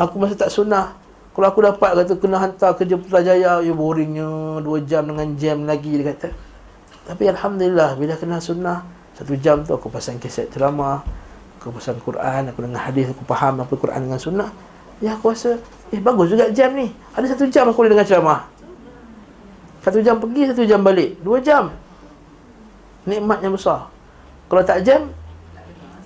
[0.00, 0.96] Aku masa tak sunnah.
[1.36, 3.60] Kalau aku dapat kata kena hantar kerja Putrajaya.
[3.60, 4.64] Ya boringnya.
[4.64, 6.28] Dua jam dengan jam lagi Dia kata.
[7.04, 11.04] Tapi Alhamdulillah Bila kena sunnah Satu jam tu aku pasang keset ceramah
[11.60, 14.50] Aku pasang Quran Aku dengar hadis Aku faham apa Quran dengan sunnah.
[15.00, 15.60] Ya aku rasa
[15.90, 16.86] Eh bagus juga jam ni.
[17.18, 18.46] Ada satu jam aku boleh dengar ceramah.
[19.82, 21.18] Satu jam pergi Satu jam balik.
[21.18, 21.74] Dua jam.
[23.08, 23.90] Nikmat yang besar.
[24.46, 25.10] Kalau tak jam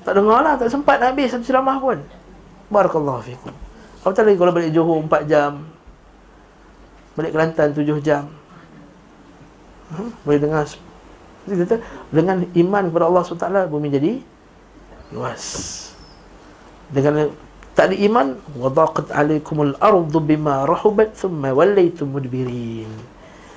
[0.05, 1.99] Tak dengar lah Tak sempat nak habis Satu ceramah pun.
[2.69, 3.53] Barakallahu fikum.
[4.05, 5.65] Apatah lagi kalau balik Johor 4 jam?
[7.17, 8.29] Balik Kelantan 7 jam.
[9.89, 10.13] Hmm?
[10.29, 10.69] Boleh dengar
[11.45, 11.77] kata
[12.13, 14.13] Dengan iman kepada Allah SWT Bumi jadi
[15.13, 15.45] Luas.
[16.93, 17.33] Dengan
[17.75, 22.89] tak ada iman Wadaqat alaikumul ardu bima rahubat Thumma wallaytum mudbirin.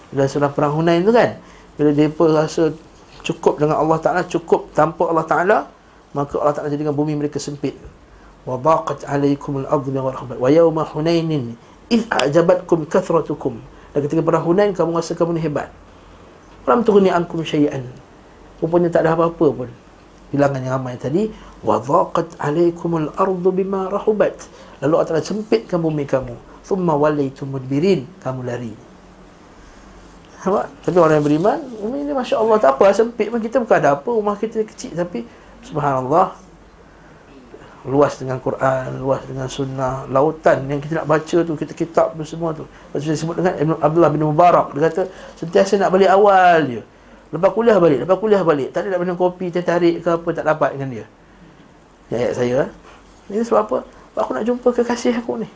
[0.09, 1.37] Dalam surah perang Hunain tu kan
[1.75, 2.73] Bila mereka rasa
[3.23, 5.57] cukup dengan Allah Ta'ala Cukup tanpa Allah Ta'ala
[6.17, 7.77] maka Allah Taala jadikan bumi mereka sempit
[8.49, 11.53] wa daqat alaikum al-ardhu wa rahmat wa yawma hunainin
[11.93, 13.61] iz ajabatkum kathratukum
[13.93, 15.69] dan ketika pada hunain kamu rasa kamu ni hebat
[16.67, 17.79] Alam tughni ankum syai'an.
[18.59, 19.71] Rupanya tak ada apa-apa pun.
[20.35, 21.31] Bilangan yang ramai tadi,
[21.63, 24.35] wa dhaqat alaikumul ardu bima rahubat.
[24.83, 26.35] Lalu Allah Taala sempitkan bumi kamu.
[26.67, 28.75] Thumma walaitum mudbirin, kamu lari.
[30.43, 30.67] Nampak?
[30.83, 34.09] Tapi orang yang beriman, Umi ni masya-Allah tak apa, sempit pun kita bukan ada apa,
[34.11, 35.23] rumah kita kecil tapi
[35.67, 36.47] Subhanallah
[37.87, 42.23] luas dengan Quran, luas dengan sunnah, lautan yang kita nak baca tu, kita kitab tu
[42.27, 42.67] semua tu.
[42.91, 45.01] Macam saya sebut dengan Ibn Abdullah bin Mubarak, dia kata
[45.39, 46.81] sentiasa nak balik awal je.
[47.31, 48.75] Lepas kuliah balik, lepas kuliah balik.
[48.75, 51.05] Tak ada nak minum kopi, teh tarik ke apa, tak dapat dengan dia.
[52.11, 52.59] Ya, ayat saya.
[53.31, 53.77] Ini sebab apa?
[53.83, 55.49] Sebab aku nak jumpa kekasih aku ni.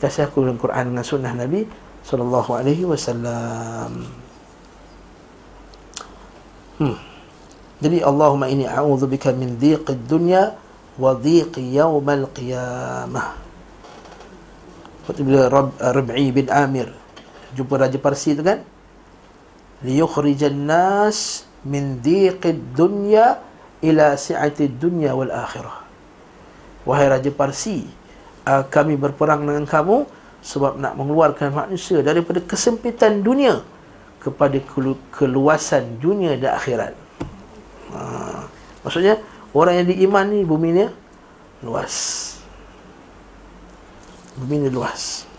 [0.00, 1.64] Kasih aku dengan Quran dengan sunnah Nabi
[2.04, 4.08] sallallahu alaihi wasallam.
[6.80, 7.13] Hmm.
[7.84, 10.56] Jadi Allahumma inni a'udzubika min dhiqid dunya
[10.96, 13.36] wa dhiqi yaumal qiyamah.
[15.20, 16.88] Bila Rab, eh, Rab'i bin Amir
[17.52, 18.64] jumpa Raja Parsi tu kan?
[19.84, 23.36] Liukhrijan nas min dhiqid dunya
[23.84, 25.84] ila si'ati dunya wal akhirah.
[26.88, 27.84] Wahai Raja Parsi,
[28.48, 30.08] uh, kami berperang dengan kamu
[30.40, 33.60] sebab nak mengeluarkan manusia daripada kesempitan dunia
[34.24, 37.03] kepada kelu- keluasan dunia dan akhirat
[37.94, 38.42] uh,
[38.84, 39.16] Maksudnya
[39.54, 40.82] Orang yang diiman ni bumi ni
[41.62, 41.94] luas.
[44.34, 45.30] Bumi ni luas.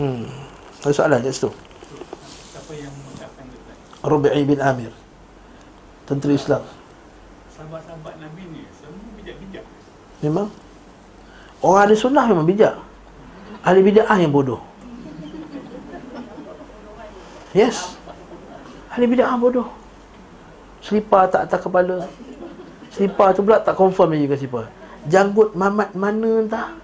[0.00, 0.24] Hmm.
[0.80, 1.52] Ada soalan kat situ?
[1.52, 3.44] Siapa yang mengucapkan?
[4.00, 4.88] Rubi'i bin Amir.
[6.08, 6.64] Tentera Islam.
[7.52, 9.64] Sahabat-sahabat Nabi ni semua bijak-bijak.
[10.24, 10.48] Memang.
[11.60, 12.80] Orang ahli sunnah memang bijak.
[13.60, 14.64] Ahli bid'ah yang bodoh.
[17.52, 17.92] Yes.
[18.88, 19.77] Ahli bid'ah bodoh.
[20.78, 22.06] Selipar tak atas kepala.
[22.94, 24.66] Selipar tu pula tak confirm lagi ke selipar
[25.06, 26.74] Janggut mamat mana entah.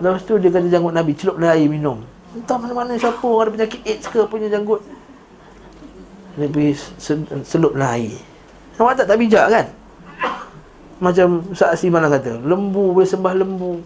[0.00, 1.98] Lepas tu dia kata janggut Nabi Celup dalam air minum.
[2.32, 4.80] Entah mana-mana siapa Ada penyakit AIDS ke punya janggut.
[6.38, 6.72] Dia pergi
[7.44, 8.16] selup dalam air.
[8.78, 9.06] Nampak tak?
[9.12, 9.66] Tak bijak kan?
[11.00, 13.80] Macam Ustaz mana kata Lembu boleh sembah lembu.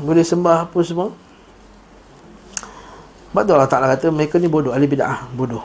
[0.00, 1.08] Boleh sembah apa semua.
[3.30, 5.62] Sebab tu Allah Ta'ala kata Mereka ni bodoh Ahli bid'ah Bodoh.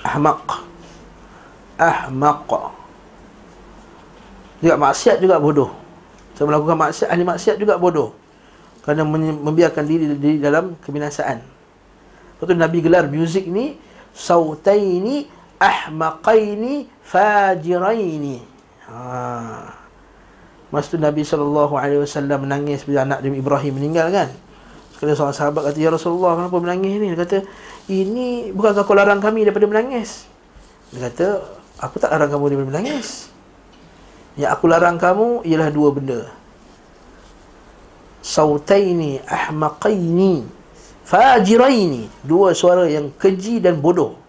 [0.00, 0.69] Ahmaq
[1.80, 2.76] ahmaq.
[4.60, 5.72] Juga maksiat juga bodoh.
[6.36, 8.12] Saya melakukan maksiat ahli maksiat juga bodoh.
[8.84, 9.04] Kerana
[9.40, 11.40] membiarkan diri di dalam kebinasaan.
[12.36, 13.76] Lepas tu Nabi gelar muzik ni
[14.12, 15.28] sautaini
[15.60, 18.40] ahmaqaini fajiraini.
[18.88, 18.96] Ha.
[20.72, 21.68] Masa tu Nabi SAW
[22.40, 24.28] menangis bila anak Nabi Ibrahim meninggal kan.
[24.96, 27.12] Sekali seorang sahabat kata Ya Rasulullah kenapa menangis ni?
[27.12, 27.38] Dia kata
[27.90, 30.28] Ini bukankah kau larang kami daripada menangis.
[30.92, 33.32] Dia kata Aku tak larang kamu daripada menangis.
[34.36, 36.20] Yang aku larang kamu Ialah dua benda.
[38.20, 40.44] Sautaini ahmaqaini
[41.08, 42.06] Fajiraini.
[42.20, 44.20] Dua suara yang keji dan bodoh.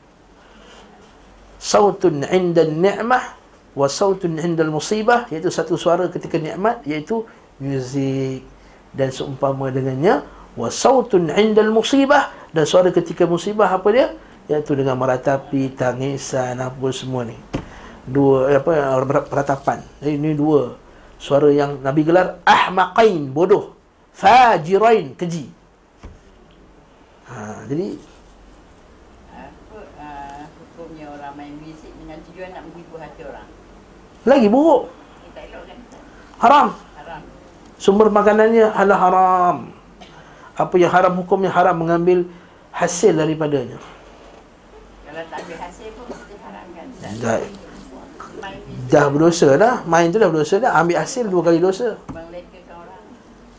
[1.62, 3.38] Sautun inda ni'mah
[3.76, 7.28] Wa sautun inda musibah Iaitu satu suara ketika nikmat Iaitu
[7.60, 8.48] muzik.
[8.96, 10.24] Dan seumpama dengannya
[10.56, 14.08] Wa sautun inda musibah Dan suara ketika musibah apa dia?
[14.52, 17.40] Iaitu dengan meratapi tangisan apa semua ni.
[18.04, 20.76] Dua apa peratapan jadi ini dua.
[21.22, 23.78] Suara yang nabi gelar ahmaqain bodoh.
[24.12, 25.48] Fajirain keji.
[27.32, 27.96] Ha jadi
[29.32, 33.48] apa uh, hukumnya orang main muzik dengan tujuan nak menghibur hati orang?
[34.22, 34.90] lagi buruk.
[35.34, 35.80] Kan?
[36.42, 36.68] Haram.
[36.98, 37.22] Haram.
[37.82, 39.58] Sumber makanannya halal haram.
[40.54, 42.30] Apa yang haram hukumnya haram mengambil
[42.70, 43.82] hasil daripadanya.
[43.82, 45.10] Kalau tak ambil hasil pun mesti haramkan.
[45.10, 45.11] Tak.
[47.22, 47.72] Dah, ni
[48.92, 49.76] dah berdosa dah.
[49.88, 50.72] Main tu dah berdosa dah.
[50.76, 51.96] Ambil hasil dua kali dosa.
[52.12, 52.88] melekakan.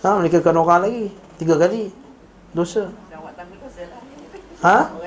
[0.02, 1.04] Ha, mereka kan orang lagi.
[1.40, 1.88] Tiga kali.
[2.52, 2.90] Dosa.
[4.62, 4.78] Ha?
[4.86, 5.02] Ni.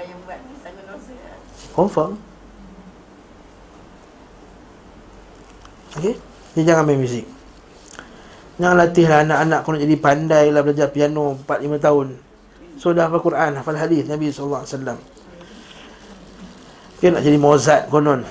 [1.76, 2.16] Confirm.
[6.00, 6.16] Okey.
[6.56, 7.28] Dia jangan main muzik.
[8.56, 12.08] Jangan latihlah anak-anak kau nak jadi pandai lah belajar piano 4 5 tahun.
[12.80, 14.98] So dah hafal Quran, hafal hadis Nabi sallallahu alaihi wasallam.
[17.00, 18.24] Dia nak jadi Mozart konon.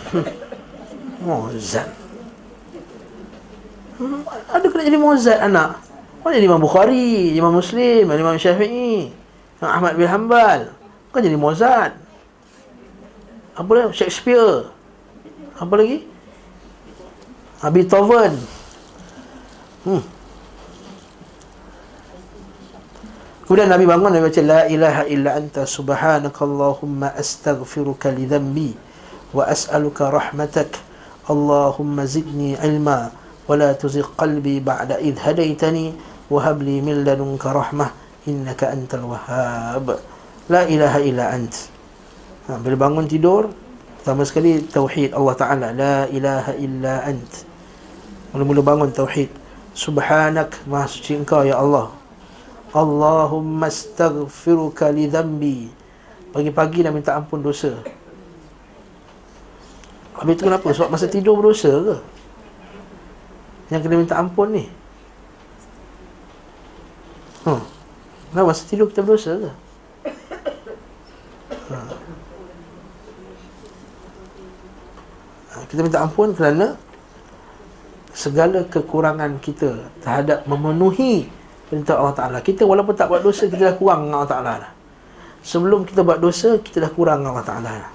[1.27, 1.91] Mozart.
[3.95, 5.81] Hmm, ada kena jadi Mozart anak.
[6.25, 9.13] Mana jadi Imam Bukhari, Imam Muslim, Imam Syafi'i,
[9.61, 10.73] Imam Ahmad bin Hanbal.
[11.13, 11.93] Bukan jadi Mozart.
[13.55, 13.85] Apa dia?
[13.93, 14.73] Shakespeare.
[15.61, 16.09] Apa lagi?
[17.65, 18.35] Beethoven.
[19.85, 20.03] Hmm.
[23.45, 28.73] Kemudian Nabi bangun Nabi baca la ilaha illa anta subhanakallahumma astaghfiruka li dhanbi
[29.37, 30.73] wa as'aluka rahmatak.
[31.29, 35.93] Allahumma zidni ilma wa la tuzigh qalbi ba'da idh hadaitani
[36.33, 37.93] wa hab li min ladunka rahmah.
[38.25, 40.01] Innaka antal wahhab.
[40.49, 41.53] La ilaha illa ant.
[42.49, 43.53] Ha, bila bangun tidur
[44.01, 45.69] pertama sekali tauhid Allah Taala.
[45.77, 47.45] La ilaha illa ant.
[48.33, 49.29] Mula-mula bangun tauhid.
[49.77, 51.93] Subhanak maha suci engkau ya Allah
[52.75, 55.71] Allahumma astaghfiruka li dhanbi
[56.35, 57.79] pagi-pagi dah minta ampun dosa
[60.15, 60.67] Habis tu kenapa?
[60.71, 61.97] Sebab masa tidur berdosa ke?
[63.71, 64.67] Yang kena minta ampun ni
[67.45, 67.61] Hmm.
[68.33, 69.51] Kenapa masa tidur kita berdosa ke?
[71.71, 71.79] Ha.
[75.53, 76.81] Ha, Kita minta ampun kerana
[78.17, 81.29] segala kekurangan kita terhadap memenuhi
[81.75, 82.39] perintah Allah Ta'ala.
[82.39, 84.53] Kita walaupun tak buat dosa, kita dah kurang dengan Allah Ta'ala.
[84.63, 84.73] dah.
[85.43, 87.71] Sebelum kita buat dosa, kita dah kurang dengan Allah Ta'ala.
[87.75, 87.93] dah.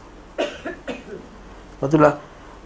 [1.80, 2.14] Lepas itulah,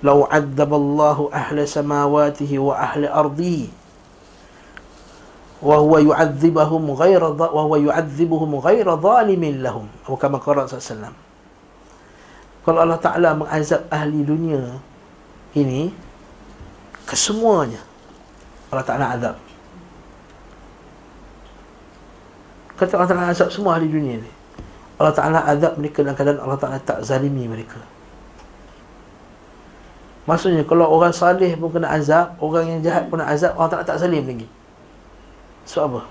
[0.04, 3.72] Lau adzaballahu ahla samawatihi wa ahli ardihi
[5.64, 11.16] wa huwa yu'adzibahum ghaira wa huwa yu'adzibuhum ghaira zalimin lahum atau kama qala sallallahu
[12.68, 14.60] kalau Allah Taala mengazab ahli dunia
[15.56, 15.96] ini
[17.08, 17.80] kesemuanya
[18.76, 19.40] Allah Taala azab
[22.80, 24.32] kata Allah Taala azab semua ahli dunia ni
[24.98, 27.82] Allah Taala azab mereka dalam keadaan Allah Taala tak zalimi mereka
[30.24, 33.84] Maksudnya kalau orang salih pun kena azab, orang yang jahat pun kena azab, Allah Taala
[33.84, 34.48] tak zalim lagi.
[35.68, 36.02] Sebab apa?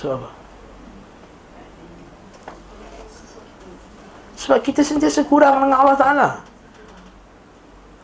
[0.00, 0.30] Sebab apa?
[4.36, 6.28] Sebab kita sentiasa kurang dengan Allah Ta'ala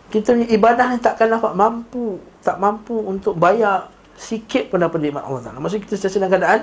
[0.09, 5.27] Kita punya ibadah ni takkan dapat mampu Tak mampu untuk bayar Sikit pun dapat nikmat
[5.27, 5.59] Allah Ta'ala.
[5.59, 6.61] Maksudnya kita sentiasa dalam keadaan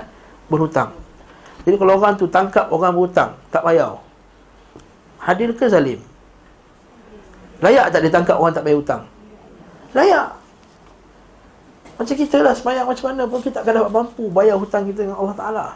[0.48, 0.90] Berhutang.
[1.68, 4.00] Jadi kalau orang tu tangkap orang berhutang Tak bayar
[5.20, 6.00] Hadir ke zalim?
[7.60, 9.02] Layak tak ditangkap orang tak bayar hutang?
[9.92, 10.32] Layak.
[12.00, 15.20] Macam kita lah semayang macam mana pun kita takkan dapat mampu bayar hutang kita dengan
[15.20, 15.66] Allah Ta'ala.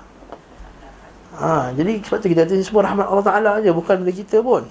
[1.36, 4.40] Ha, Jadi sebab tu kita kata ini semua rahmat Allah Ta'ala je Bukan dari kita
[4.40, 4.64] pun.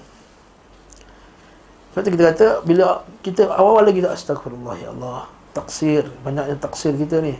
[1.92, 6.92] Sebab tu kita kata Bila kita awal-awal lagi tak Astagfirullah ya Allah Taksir Banyaknya taksir
[6.98, 7.38] kita ni.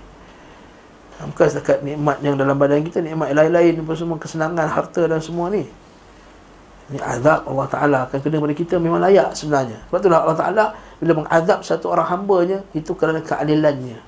[1.15, 5.19] Bukan setakat nikmat yang dalam badan kita Nikmat yang lain-lain apa semua Kesenangan, harta dan
[5.23, 5.67] semua ni.
[6.85, 9.79] Ini azab Allah Ta'ala akan kena kepada kita Memang layak sebenarnya.
[9.89, 10.65] Sebab itulah Allah Ta'ala
[11.01, 13.99] Bila mengazab satu orang hambanya Itu kerana keadilannya.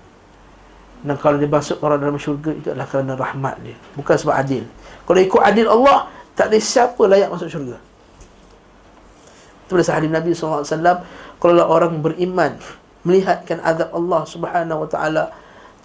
[1.07, 3.77] Dan kalau dia masuk orang dalam syurga Itu adalah kerana rahmat dia.
[3.97, 4.65] Bukan sebab adil.
[5.09, 7.79] Kalau ikut adil Allah Tak ada siapa layak masuk syurga.
[9.67, 11.01] Itu pada sahabat Nabi SAW
[11.41, 12.61] Kalau orang beriman
[13.07, 15.25] Melihatkan azab Allah Subhanahu Wa Ta'ala.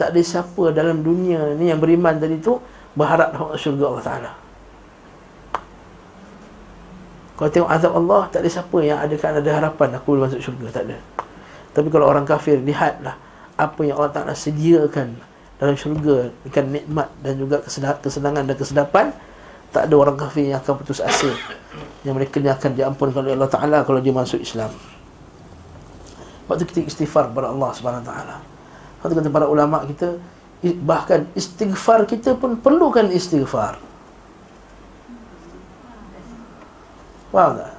[0.01, 2.57] Tak ada siapa dalam dunia ni Yang beriman tadi tu
[2.97, 4.31] Berharap dapat syurga Allah Ta'ala.
[7.37, 10.41] Kalau tengok azab Allah Tak ada siapa yang ada kan ada harapan Aku boleh masuk
[10.41, 10.97] syurga Tak ada.
[11.77, 13.13] Tapi kalau orang kafir Lihatlah
[13.61, 15.21] Apa yang Allah Ta'ala sediakan
[15.61, 17.61] Dalam syurga Ikan nikmat Dan juga
[18.01, 19.05] kesenangan dan kesedapan
[19.69, 21.29] Tak ada orang kafir yang akan putus asa
[22.01, 24.73] Yang mereka ni akan diampunkan oleh Allah Ta'ala Kalau dia masuk Islam
[26.51, 28.43] Waktu kita istighfar kepada Allah Subhanahu Ta'ala.
[28.99, 30.19] Waktu kata para ulama kita
[30.59, 33.79] Bahkan istighfar kita pun Perlukan istighfar.
[37.31, 37.73] Faham tak?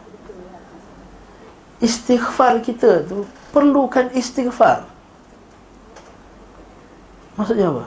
[1.85, 4.89] Istighfar kita tu Perlukan istighfar.
[7.37, 7.85] Maksudnya apa?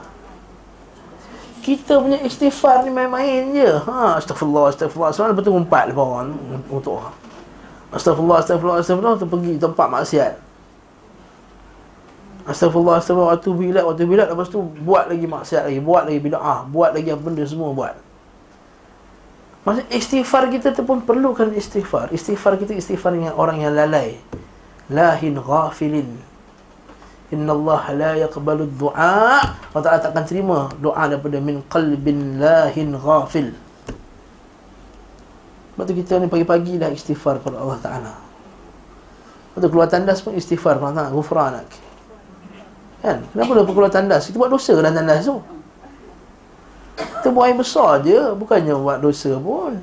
[1.66, 3.70] Kita punya istighfar ni main-main je.
[3.90, 6.30] Ha, Astagfirullah, astagfirullah Semalam lepas tu umpat lepas orang
[6.70, 7.14] Untuk orang.
[7.90, 10.45] Astagfirullah, astagfirullah, astagfirullah Tu pergi tempat maksiat
[12.46, 16.70] Astagfirullah, astagfirullah, waktu bilat, waktu bilat Lepas tu buat lagi maksiat lagi Buat lagi bida'ah
[16.70, 18.06] Buat lagi apa benda semua buat.
[19.66, 22.14] Maksudnya istighfar kita tu pun perlukan istighfar.
[22.14, 24.14] Istighfar kita istighfar dengan orang yang lalai.
[24.86, 26.06] Lahin ghafilin.
[27.34, 29.42] Inna Allah la yaqbalu du'a.
[29.42, 33.50] Allah Ta'ala takkan terima doa daripada min qalbin lahin ghafil.
[35.74, 38.14] Sebab tu kita ni pagi-pagi dah istighfar kepada Allah Ta'ala.
[39.50, 40.78] Lepas tu keluar tandas pun istighfar.
[40.78, 41.85] Allah Ta'ala Gufranak
[43.06, 43.22] Kan?
[43.30, 44.26] Kenapa dia keluar tandas?
[44.26, 45.38] Kita buat dosa dalam tandas tu?
[46.98, 49.78] Kita buat air besar je Bukannya buat dosa pun.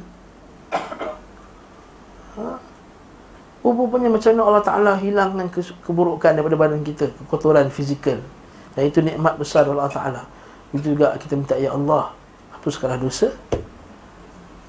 [3.63, 5.47] Rupanya macam mana Allah Ta'ala hilangkan
[5.87, 8.19] keburukan daripada badan kita Kekotoran fizikal.
[8.75, 10.27] Dan itu nikmat besar Allah Ta'ala.
[10.75, 12.11] Itu juga kita minta Ya Allah
[12.59, 13.31] Hapuskanlah dosa.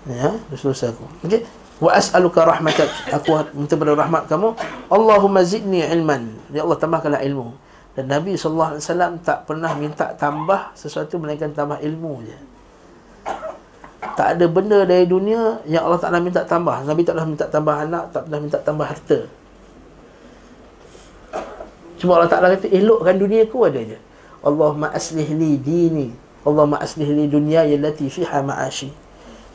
[0.07, 1.05] Ya, dosa-dosa aku.
[1.27, 1.43] Okey?
[1.83, 2.87] Wa as'aluka rahmatak.
[3.19, 4.55] Aku minta pada rahmat kamu.
[4.87, 6.39] Allahumma zidni ilman.
[6.55, 7.64] Ya Allah tambahkanlah ilmu
[7.95, 8.83] Dan Nabi SAW
[9.23, 12.39] tak pernah minta tambah Sesuatu melainkan tambah ilmu je
[14.15, 16.85] tak ada benda dari dunia yang Allah Ta'ala minta tambah.
[16.85, 19.19] Nabi tak pernah minta tambah anak, tak pernah minta tambah harta.
[21.97, 23.99] Cuma Allah Ta'ala kata, elokkan dunia ku ada je.
[24.45, 26.13] Allahumma aslih li dini.
[26.45, 28.93] Allahumma aslih li dunia yallati fiha ma'ashi.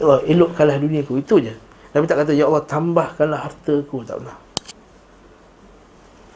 [0.02, 1.22] Ya Allah, elokkanlah dunia ku.
[1.22, 1.54] Itu je.
[1.94, 4.02] Nabi tak kata, Ya Allah, tambahkanlah harta ku.
[4.02, 4.38] Tak pernah.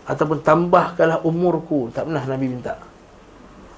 [0.03, 1.91] Ataupun tambahkanlah umurku.
[1.95, 2.79] Tak pernah Nabi minta.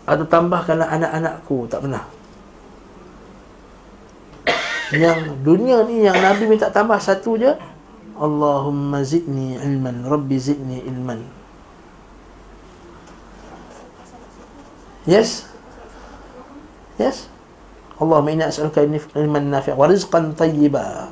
[0.05, 1.69] Atau tambahkanlah anak-anakku.
[1.69, 2.03] Tak pernah
[4.93, 7.51] yang dunia ni yang Nabi minta tambah satu je
[8.15, 11.26] Allahumma zidni ilman Rabbi zidni ilman
[15.09, 15.49] Yes
[17.01, 17.26] Yes
[17.97, 18.86] Allahumma inna as'aluka
[19.17, 21.09] ilman nafi' wa rizqan tayyiba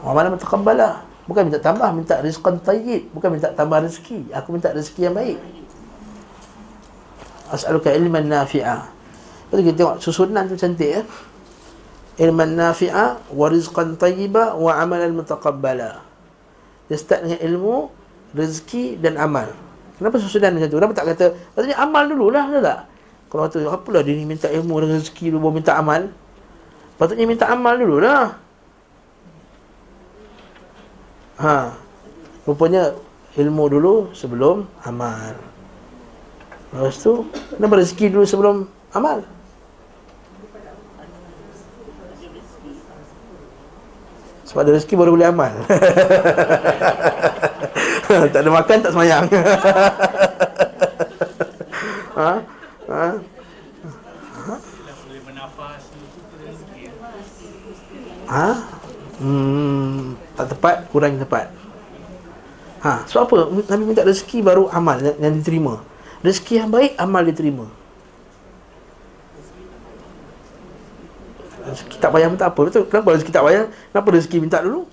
[0.00, 3.14] wa mana mutaqabbala bukan minta tambah minta rizqan tayyib.
[3.14, 4.34] Bukan minta tambah rezeki.
[4.34, 5.38] Aku minta rezeki yang baik.
[7.54, 8.90] As'aluka ilman nafi'a.
[9.46, 11.02] Lepas kita tengok susunan tu cantik ya.
[12.18, 16.02] Ilman nafi'a wa rizqan tayyiba wa amalan mutaqabbala.
[16.90, 17.74] Dia start dengan ilmu
[18.34, 19.54] rezeki dan amal.
[20.02, 20.76] Kenapa susunan macam tu?
[20.82, 21.24] Kenapa tak kata
[21.54, 22.80] patutnya amal dululah ada tak?
[23.30, 26.10] Kalau kata apalah dia ni minta ilmu dan rezeki baru minta amal?
[26.98, 28.34] Patutnya minta amal dululah
[31.40, 31.74] ha.
[32.44, 32.92] Rupanya
[33.36, 35.34] ilmu dulu sebelum amal.
[36.70, 37.26] Lepas tu
[37.56, 38.56] kenapa rezeki dulu sebelum
[38.94, 39.26] amal?
[44.46, 45.52] Sebab ada rezeki baru boleh amal.
[48.10, 49.26] Tak ada makan tak semayang.
[52.20, 52.36] Ha?
[52.90, 53.06] Ha?
[58.28, 58.48] Ha?
[59.22, 60.09] Hmm,
[60.40, 61.52] tak tepat, kurang tepat
[62.80, 63.36] Ha, sebab apa?
[63.68, 65.84] Nabi minta rezeki baru amal yang, yang diterima
[66.24, 67.68] Rezeki yang baik, amal diterima
[71.60, 72.88] Rezeki tak payah minta apa Betul?
[72.88, 73.64] Kenapa rezeki tak payah?
[73.92, 74.88] Kenapa rezeki minta dulu?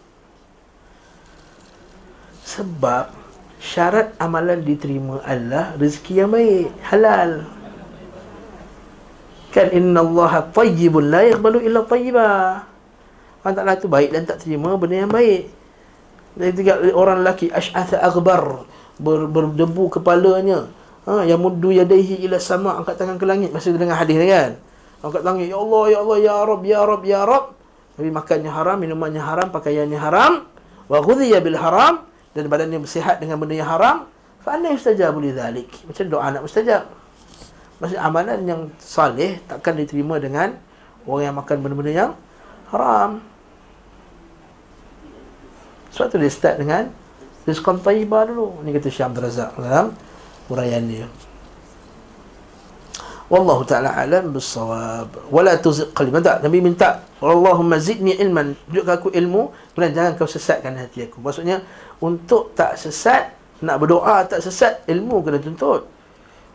[2.44, 3.16] Sebab
[3.64, 7.48] Syarat amalan diterima Allah Rezeki yang baik Halal
[9.56, 12.68] Kan inna Allah tayyibun la yakbalu illa tayyibah
[13.48, 15.48] Allah Ta'ala tu baik dan tak terima benda yang baik
[16.36, 18.68] Dan tiga orang lelaki Ash'atha aghbar
[19.00, 20.68] ber, Berdebu kepalanya
[21.08, 24.60] ha, Yang muddu yadaihi ila sama Angkat tangan ke langit Masih dengar hadis kan
[24.98, 27.46] Angkat tangan, Ya Allah, Ya Allah, Ya Rab, Ya Rab, Ya Rab.
[27.98, 30.46] Tapi makannya haram, minumannya haram, pakaiannya haram.
[30.90, 32.06] Wa ghudhiya bil haram.
[32.34, 34.10] Dan badannya bersihat dengan benda yang haram.
[34.42, 35.70] Fa'anna yustajabu li dhalik.
[35.86, 36.84] Macam doa anak mustajab.
[37.78, 40.58] Maksudnya amalan yang salih takkan diterima dengan
[41.06, 42.12] orang yang makan benda-benda yang
[42.74, 43.22] haram.
[45.98, 46.94] Sebab tu dia start dengan
[47.50, 48.62] Rizqan tayyibah dulu.
[48.62, 49.98] Ini kata Syam Razak dalam
[50.46, 51.10] uraian dia.
[53.28, 56.16] Wallahu ta'ala alam bisawab Wala tuzik qalbi.
[56.24, 58.56] Nabi minta Allahumma zidni ilman.
[58.70, 61.20] Tunjukkan aku ilmu Kemudian jangan kau sesatkan hati aku.
[61.20, 61.60] Maksudnya
[62.00, 65.92] Untuk tak sesat Nak berdoa tak sesat Ilmu kena tuntut.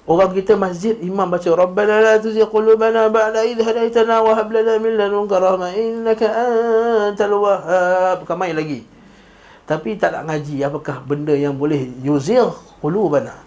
[0.09, 4.97] Orang kita masjid Imam baca Rabbana la tuzik qulubana Ba'la idh hadaitana Wa hablana min
[4.97, 6.24] lanunka rahma Innaka
[7.12, 8.88] antal wahab Bukan main lagi
[9.63, 12.51] Tapi tak nak ngaji Apakah benda yang boleh Yuzir
[12.83, 13.39] qulubana?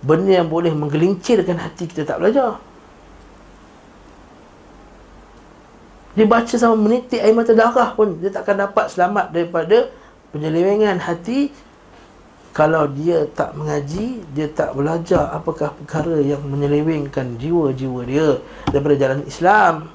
[0.00, 2.56] Benda yang boleh menggelincirkan hati kita tak belajar.
[6.16, 9.92] Dia baca sama menitik air mata darah pun dia takkan dapat selamat daripada
[10.32, 11.52] penyelewengan hati.
[12.50, 18.42] Kalau dia tak mengaji dia tak belajar apakah perkara yang menyelewengkan jiwa-jiwa dia
[18.74, 19.86] daripada jalan Islam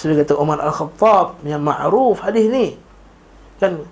[0.00, 2.72] sudah kata Umar Al-Khattab yang ma'ruf hadis ni.
[3.60, 3.84] Kan?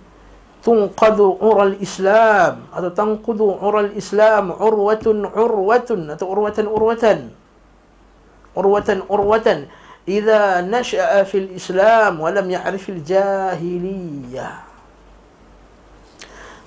[0.65, 7.19] Tunqadu ural islam atau tanqudu ural islam urwatun urwatun atau urwatan urwatan.
[8.57, 9.59] Urwatan urwatan.
[10.09, 14.65] Idza nasha'a fil islam wa lam ya'rif al jahiliyah.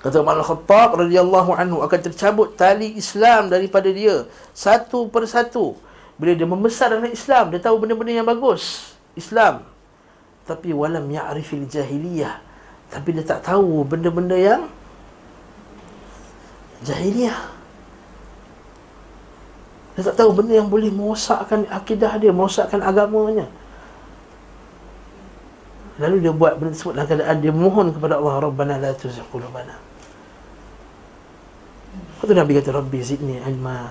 [0.06, 5.78] Kata Umar Al-Khattab radhiyallahu anhu akan tercabut tali Islam daripada dia satu persatu.
[6.18, 8.94] Bila dia membesar dalam Islam, dia tahu benda-benda yang bagus.
[9.14, 9.66] Islam.
[10.42, 12.42] Tapi walam ya'rifil jahiliyah.
[12.92, 14.68] Tapi dia tak tahu benda-benda yang
[16.84, 17.38] jahiliyah.
[19.96, 23.46] Dia tak tahu benda yang boleh merosakkan akidah dia, merosakkan agamanya.
[26.00, 29.76] Lalu dia buat benda tersebut dalam keadaan dia mohon kepada Allah Rabbana la tuzigh qulubana.
[32.22, 33.90] Tu Nabi kata Rabbi zidni ilma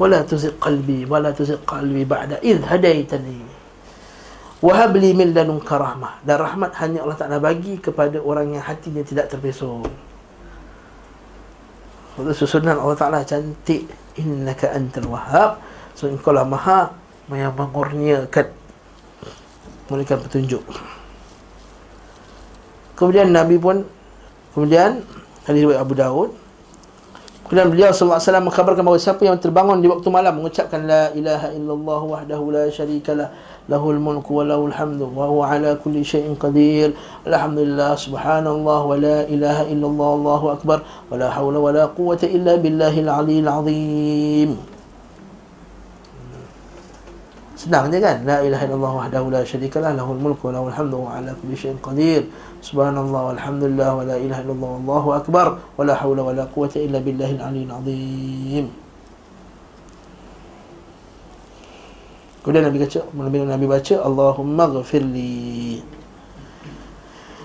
[0.00, 3.44] Wala tuzik qalbi Wala tuzik qalbi ba'da idh hadaitani
[4.64, 9.04] Wahab li min lanunka rahmah Dan rahmat hanya Allah Ta'ala bagi kepada orang yang hatinya
[9.04, 9.84] tidak terpesong.
[12.16, 13.84] Lepas susunan Allah Ta'ala cantik.
[14.16, 15.60] Innaka antal wahab
[15.92, 16.88] So engkau lah maha
[17.28, 18.46] Yang mengurniakan
[19.92, 20.64] Memberikan petunjuk.
[22.96, 23.84] Kemudian Nabi pun
[24.56, 25.04] Kemudian
[25.44, 26.45] Hadis Abu Daud
[27.46, 32.00] Kemudian beliau wasallam mengkhabarkan bahawa siapa yang terbangun di waktu malam mengucapkan la ilaha illallah
[32.02, 33.30] wahdahu la syarikalah
[33.70, 36.90] lahul mulku wa lahul hamdu wa huwa ala kulli syai'in qadir.
[37.22, 42.58] Alhamdulillah subhanallah wa la ilaha illallah allahu akbar wa la hawla wa la quwwata illa
[42.58, 44.75] billahil aliyyil azim
[47.66, 48.22] Senang je kan?
[48.22, 51.74] La ilaha illallah wahdahu la syarikalah lahul mulku wa lahul hamdu wa ala kulli syai'in
[51.82, 52.22] qadir.
[52.62, 57.02] Subhanallah walhamdulillah wa la ilaha illallah wallahu akbar wa la hawla wa la quwwata illa
[57.02, 58.66] billahil aliyyil azim.
[62.46, 65.82] Kemudian Nabi baca, Nabi, Nabi baca Allahumma ghafirli.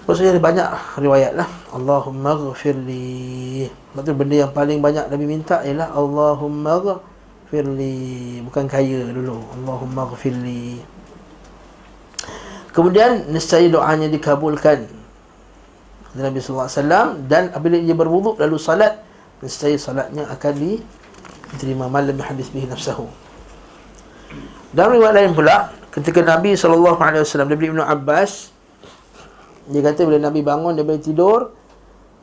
[0.05, 0.67] Maksudnya ada banyak
[1.01, 7.11] riwayat lah Allahumma ghafirli Maksudnya benda yang paling banyak Nabi minta ialah Allahumma ghafirli
[7.52, 10.80] Bukan kaya dulu Allahumma ghafirli
[12.72, 14.88] Kemudian nescaya doanya dikabulkan
[16.16, 19.04] Nabi sallallahu alaihi wasallam dan apabila dia berwuduk lalu salat
[19.43, 20.54] nescaya salatnya akan
[21.52, 23.12] diterima malam hadis bihi nafsuhu.
[24.72, 28.56] Dan riwayat lain pula ketika Nabi sallallahu alaihi wasallam dari Ibnu Abbas
[29.68, 31.52] dia kata bila Nabi bangun daripada tidur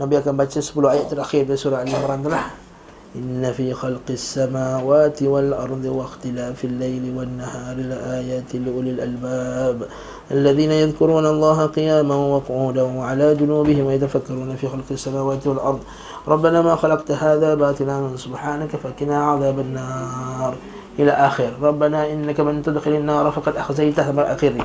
[0.01, 2.68] Nabi akan baca 10 ayat terakhir dari surah Al-Imran itulah.
[3.17, 9.89] إن في خلق السماوات والأرض واختلاف الليل والنهار لآيات لأولي الألباب.
[10.31, 15.81] الذين يذكرون الله قياما وقعودا وعلى جنوبهم ويتفكرون في خلق السماوات والأرض.
[16.29, 20.55] ربنا ما خلقت هذا باطلا سبحانك فكنا عذاب النار.
[20.99, 21.53] إلى آخر.
[21.63, 24.65] ربنا إنك من تدخل النار فقد أخزيتها من آخره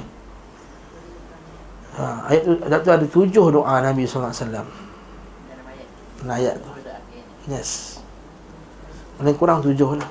[1.98, 4.66] هذا آه، توجه دعاء النبي صلى الله عليه وسلم.
[6.24, 6.58] Nabi SAW Dalam ayat.
[6.64, 7.93] Tu Yes.
[9.24, 10.10] leen kurang tujuh lah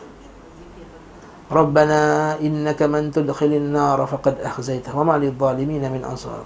[1.53, 6.43] rabbana innaka man tudkhilin nnaara faqad axzayta wa ma lilzalimina min ansaar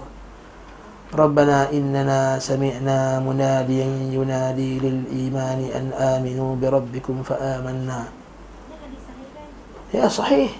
[1.14, 8.00] ربنا إننا سمعنا مناديا ينادي للإيمان أن آمنوا بربكم فآمنا
[9.94, 10.50] يا صحيح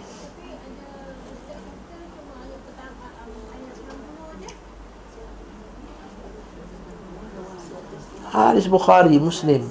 [8.32, 9.68] حارس بخاري مسلم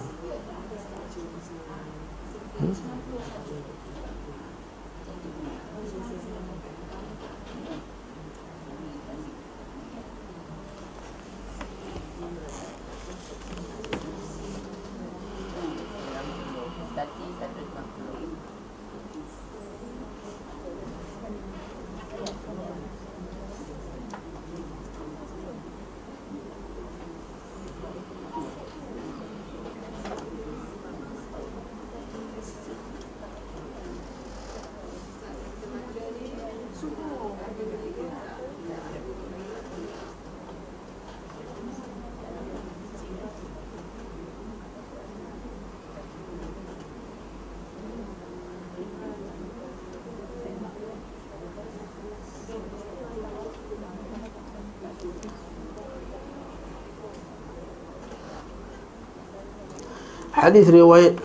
[60.45, 61.17] hadis riwayat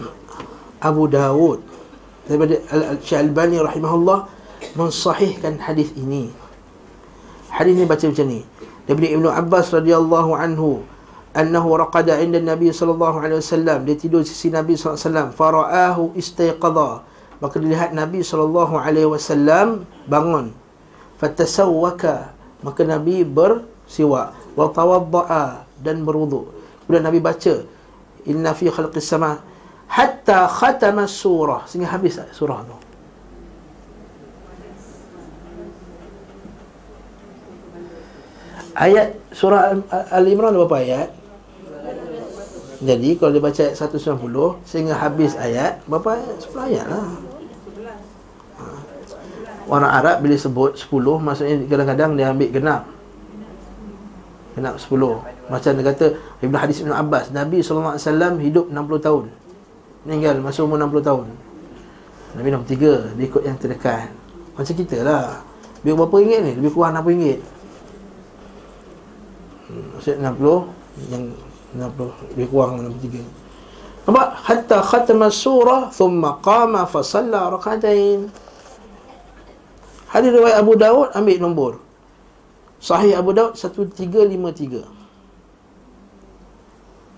[0.81, 1.61] Abu Dawud
[2.25, 4.25] daripada Al-Albani rahimahullah
[4.73, 6.33] mensahihkan hadis ini.
[7.53, 8.41] Hadis ini baca macam ni.
[8.89, 10.81] Daripada Ibnu Abbas radhiyallahu anhu
[11.37, 16.03] annahu raqada 'inda Nabi sallallahu alaihi wasallam dia tidur sisi Nabi sallallahu alaihi wasallam faraahu
[16.17, 16.91] istayqadha
[17.45, 20.51] maka dilihat Nabi sallallahu alaihi wasallam bangun
[21.21, 22.33] fatasawwaka
[22.65, 26.51] maka Nabi bersiwak wa tawaddaa dan berwuduk.
[26.85, 27.55] Kemudian Nabi baca
[28.29, 29.41] Inna fi khalqis sama
[29.89, 32.77] hatta khatama surah sehingga habis surah tu.
[38.77, 39.77] Ayat surah
[40.15, 41.09] Al-Imran berapa ayat?
[42.81, 46.35] Jadi kalau dia baca ayat 190 sehingga habis ayat berapa ayat?
[46.49, 47.05] 10 ayat lah.
[48.57, 48.65] Ha.
[49.69, 50.89] Orang Arab bila sebut 10
[51.21, 52.83] maksudnya kadang-kadang dia ambil genap.
[54.57, 55.40] Genap 10.
[55.51, 56.07] Macam dia kata
[56.47, 57.99] Ibn Hadis Ibn Abbas Nabi SAW
[58.39, 59.25] hidup 60 tahun.
[60.07, 61.27] Meninggal masa umur 60 tahun.
[62.39, 64.15] Nabi 63 Dia ikut yang terdekat.
[64.55, 65.43] Macam kita lah.
[65.83, 66.53] Lebih berapa ringgit ni?
[66.55, 67.41] Lebih kurang 60 ringgit.
[69.67, 71.25] Hmm, Maksudnya 60 Yang
[71.75, 74.29] 60 Lebih kurang 63 Nampak?
[74.47, 78.31] Hatta khatama surah Thumma qama fasalla rakatain
[80.15, 81.73] Hadis riwayat Abu Daud Ambil nombor.
[82.79, 85.00] Sahih Abu Daud 1353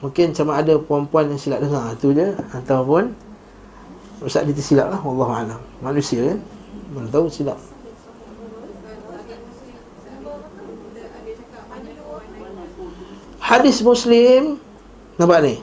[0.02, 3.14] Mungkin sama ada perempuan yang silap dengar Itu je Ataupun
[4.18, 6.42] Ustaz dia tersilap lah Wallahualam Manusia kan
[6.92, 7.56] Mana tahu silap.
[13.38, 14.58] Hadis Muslim
[15.22, 15.54] Nampak ni?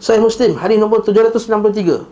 [0.00, 2.08] Sahih Muslim Hadis nombor 763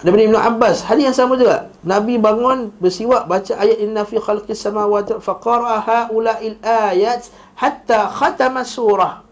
[0.00, 1.68] Daripada Ibn Abbas Hadis yang sama juga.
[1.84, 7.28] Nabi bangun bersiwak Baca ayat Inna fi khalqis samawati Faqara ha'ula'il ayat
[7.58, 9.25] Hatta khatama surah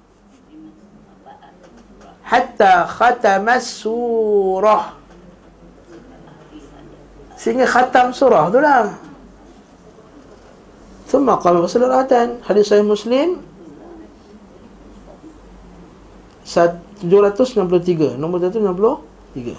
[2.24, 4.94] hatta khatamas surah
[7.40, 8.94] sehingga khatam surah tu lah
[11.10, 13.42] ثم قام بصلاة hadis sahih Muslim
[16.46, 19.58] 763 nombor 763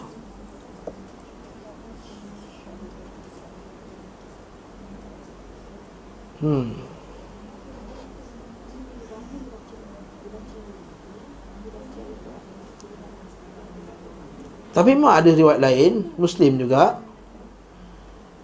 [6.41, 6.73] Hmm.
[14.76, 17.00] Tapi memang ada riwayat lain Muslim juga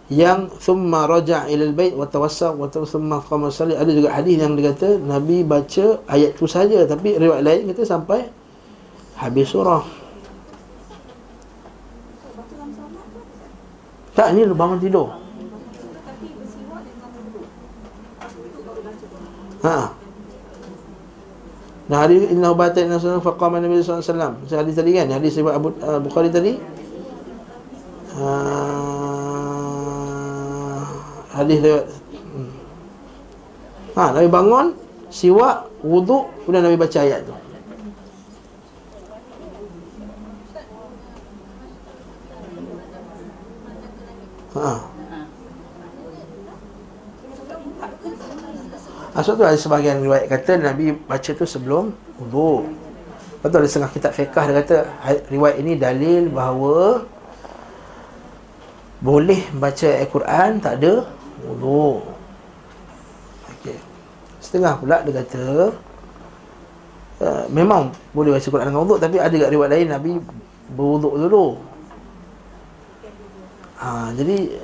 [0.08, 4.56] yang thumma raja' ila al-bait wa tawassa wa thumma qama salli ada juga hadis yang
[4.56, 8.32] dia kata Nabi baca ayat tu saja tapi riwayat lain kata sampai
[9.20, 9.84] habis surah.
[14.16, 15.12] Tak ni bangun tidur.
[19.68, 20.01] Ha
[21.92, 24.34] Nah hadis inna bata inna sallallahu faqama Nabi sallallahu alaihi wasallam.
[24.48, 26.56] Hadis tadi kan, hadis riwayat Abu uh, Bukhari tadi.
[28.16, 28.40] Uh,
[31.36, 32.48] hadis riwayat hmm.
[34.00, 34.72] Ha, Nabi bangun,
[35.12, 37.36] siwak, wuduk, kemudian Nabi baca ayat tu.
[44.56, 44.91] Ha.
[49.12, 52.64] Maksud tu ada sebahagian riwayat kata Nabi baca tu sebelum wuduk.
[53.42, 54.78] Lepas tu ada setengah kitab fiqah dia kata
[55.28, 57.04] riwayat ini dalil bahawa
[59.04, 61.04] boleh baca Al-Quran tak ada
[61.44, 62.08] wuduk.
[63.60, 63.78] Okey.
[64.40, 65.44] Setengah pula dia kata
[67.20, 70.12] uh, memang boleh baca Al-Quran dengan wuduk tapi ada juga riwayat lain Nabi
[70.72, 71.48] berwuduk dulu.
[73.82, 74.56] Ha, jadi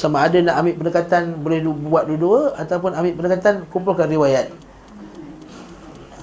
[0.00, 4.48] sama ada nak ambil pendekatan boleh buat dua-dua ataupun ambil pendekatan kumpulkan riwayat.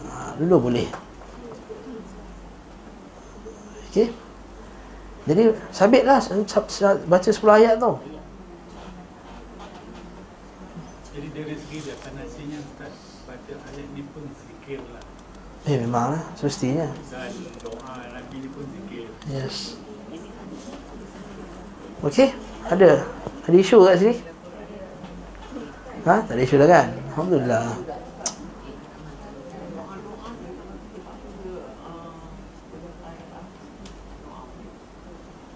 [0.10, 0.90] Ha, dulu boleh.
[3.94, 4.10] Okey.
[5.30, 6.18] Jadi sabitlah
[7.06, 7.94] baca 10 ayat tu.
[11.14, 12.96] Jadi dari segi definisinya Ustaz
[13.30, 15.04] baca ayat ni pun zikir lah.
[15.68, 16.90] Eh memanglah semestinya.
[17.14, 17.30] Dan
[17.62, 19.06] doa Nabi ni pun zikir.
[19.30, 19.78] Yes.
[22.06, 22.30] Okey,
[22.72, 22.92] ada.
[23.48, 24.16] Ada isu kat sini?
[26.04, 26.16] Ha?
[26.24, 26.88] Tak ada isu dah kan?
[27.16, 27.66] Alhamdulillah.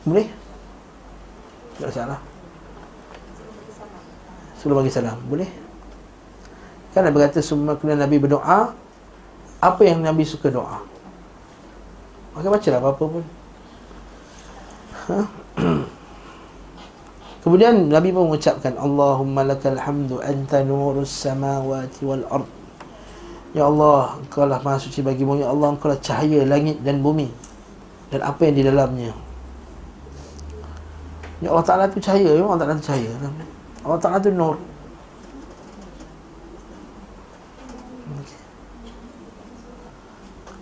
[0.01, 0.28] Boleh?
[1.78, 2.20] Tak salah.
[4.57, 5.18] Sebelum bagi salam.
[5.28, 5.49] Boleh?
[6.91, 8.76] Kan Nabi kata semua kena Nabi berdoa
[9.64, 10.84] Apa yang Nabi suka doa
[12.36, 13.24] Maka baca lah apa-apa pun
[15.01, 15.18] Ha?
[17.42, 22.50] Kemudian Nabi pun mengucapkan Allahumma lakal hamdu anta nurus samawati wal ard.
[23.58, 25.42] Ya Allah, engkau lah maha suci bagimu.
[25.42, 27.34] Ya Allah, engkau lah cahaya langit dan bumi.
[28.14, 29.12] Dan apa yang di dalamnya.
[31.42, 32.30] Ya Allah Ta'ala tu cahaya.
[32.30, 33.12] Ya Allah Ta'ala tu cahaya.
[33.82, 34.56] Allah Ta'ala tu nur.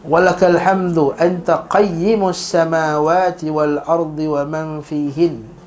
[0.07, 5.58] Walakal hamdu anta qayyimus samawati wal ardi wa man fihin.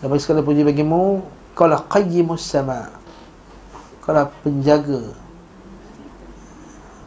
[0.00, 1.24] Dan bagi segala puji bagimu
[1.56, 2.92] Kau lah qayyimus sama.
[4.04, 5.00] Kau lah penjaga.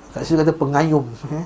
[0.09, 1.05] Kat situ kata pengayum
[1.37, 1.45] eh?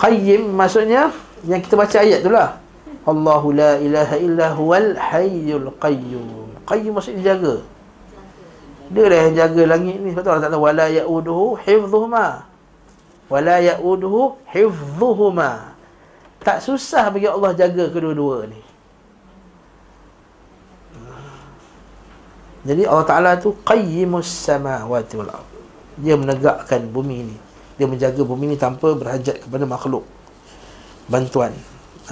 [0.00, 1.12] Qayyim maksudnya
[1.44, 2.56] Yang kita baca ayat tu lah.
[3.04, 6.56] Allahu la ilaha illa huwal hayyul qayyum.
[6.64, 7.60] Qayyum maksudnya jaga.
[8.90, 12.42] Dia lah yang jaga langit ni Sebab tu Allah Ta'ala Wala ya'uduhu hifzuhuma
[13.30, 15.78] Wala ya'uduhu hifzuhuma
[16.42, 18.69] Tak susah bagi Allah jaga kedua-dua ni
[22.60, 25.48] Jadi Allah Ta'ala tu Qayyimus samawati wal ard.
[26.00, 27.36] Dia menegakkan bumi ni
[27.80, 30.04] Dia menjaga bumi ni tanpa berhajat kepada makhluk.
[31.08, 31.56] Bantuan.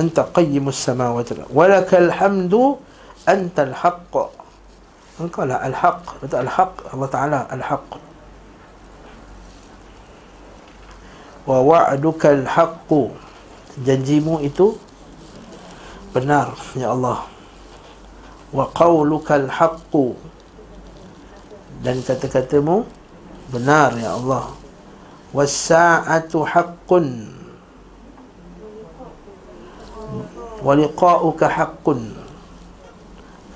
[0.01, 1.53] Anta qayyimus samawati wal ard.
[1.53, 2.81] Walakal hamdu
[3.29, 4.15] Anta al-haqq.
[5.21, 6.01] Engkau lah al-haq.
[6.25, 7.87] Betul al-haq Allah Ta'ala al-haq.
[11.45, 12.91] Wa wa'duka al-haqq.
[13.85, 14.81] Janjimu itu
[16.17, 17.29] Benar Ya Allah.
[18.49, 19.93] Wa qawluka al-haqq
[21.79, 22.83] dan kata-katamu
[23.55, 24.51] benar ya Allah.
[25.31, 27.07] Was-sa'atu haqqun.
[30.59, 32.01] Wa liqa'uka haqqun.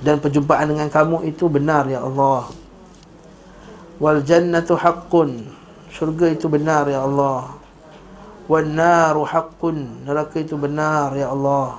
[0.03, 2.47] Dan perjumpaan dengan kamu itu benar ya Allah.
[3.99, 5.47] Wal jannatu haqqun.
[5.91, 7.59] Syurga itu benar ya Allah.
[8.47, 10.07] Wan naru haqqun.
[10.07, 11.79] Neraka itu benar ya Allah.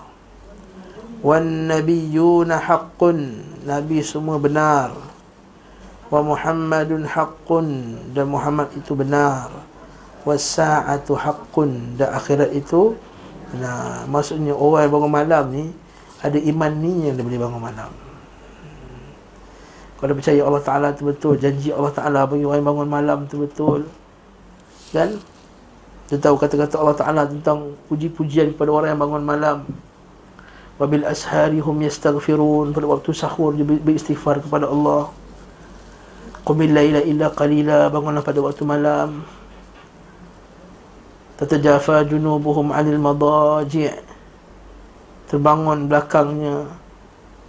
[1.24, 3.44] Wan nabiyyuna haqqun.
[3.64, 5.13] Nabi semua benar
[6.14, 9.50] wa Muhammadun haqqun dan Muhammad itu benar.
[10.22, 12.94] Was sa'atu haqqun dan akhirat itu
[13.50, 14.06] benar.
[14.06, 15.66] Maksudnya orang bangun malam ni
[16.22, 17.90] ada iman ni yang dia boleh bangun malam.
[19.98, 23.90] Kalau percaya Allah Ta'ala tu betul janji Allah Ta'ala bagi orang bangun malam tu betul.
[24.94, 25.18] Kan
[26.14, 29.66] dia tahu kata-kata Allah Ta'ala tentang puji-pujian kepada orang yang bangun malam.
[30.78, 35.10] Wabil ashari hum yastaghfirun pada waktu sahur dia beristighfar kepada Allah
[36.44, 39.24] Qumil laila illa qalila Bangunlah pada waktu malam.
[41.40, 43.96] Tatajafa junubuhum anil madaji'
[45.32, 46.68] Terbangun belakangnya.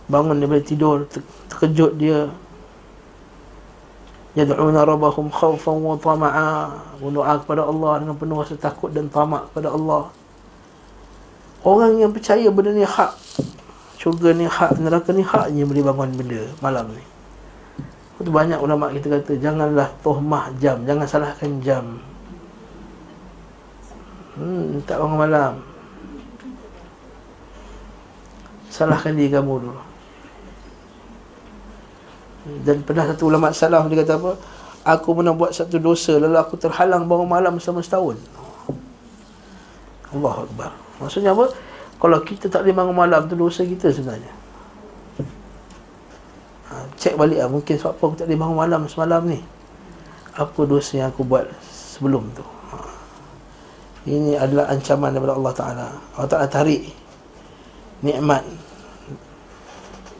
[0.07, 1.11] Bangun daripada tidur
[1.51, 2.31] Terkejut dia.
[4.35, 6.51] Yad'una rabbahum khawfan wa tama'a.
[7.03, 10.11] Berdoa kepada Allah dengan penuh rasa takut dan tamak kepada Allah.
[11.67, 13.15] Orang yang percaya benda ni hak.
[13.99, 17.14] Syurga ni hak, neraka ni hak Haknya boleh bangun benda malam ni
[18.25, 22.01] itu banyak ulama kita kata janganlah tohmah jam, jangan salahkan jam.
[24.41, 25.53] Hmm, tak bangun malam.
[28.73, 29.83] Salahkan diri kamu dulu.
[32.65, 34.33] Dan pernah satu ulama salah dia kata apa?
[34.89, 38.17] Aku pernah buat satu dosa lalu aku terhalang bangun malam selama setahun.
[40.17, 40.73] Allah Akbar.
[40.97, 41.53] Maksudnya apa?
[42.01, 44.44] Kalau kita tak boleh bangun malam tu dosa kita sebenarnya
[47.05, 49.41] Cek balik lah Mungkin sebab apa aku tak boleh bangun malam semalam ni.
[50.41, 52.41] Apa dosa yang aku buat sebelum tu?
[52.41, 52.77] Ha.
[54.09, 55.87] Ini adalah ancaman daripada Allah Ta'ala.
[56.17, 56.89] Allah Ta'ala tarik
[58.01, 58.43] Nikmat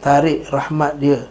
[0.05, 1.25] Tarik rahmat dia.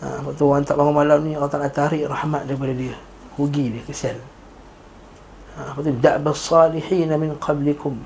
[0.00, 2.96] Ha, Waktu orang tak bangun malam ni Allah Ta'ala tarik rahmat daripada dia.
[3.36, 4.16] Rugi dia, kesian.
[5.60, 5.92] Ha, tu?
[6.00, 8.00] Da'bas salihina min qablikum.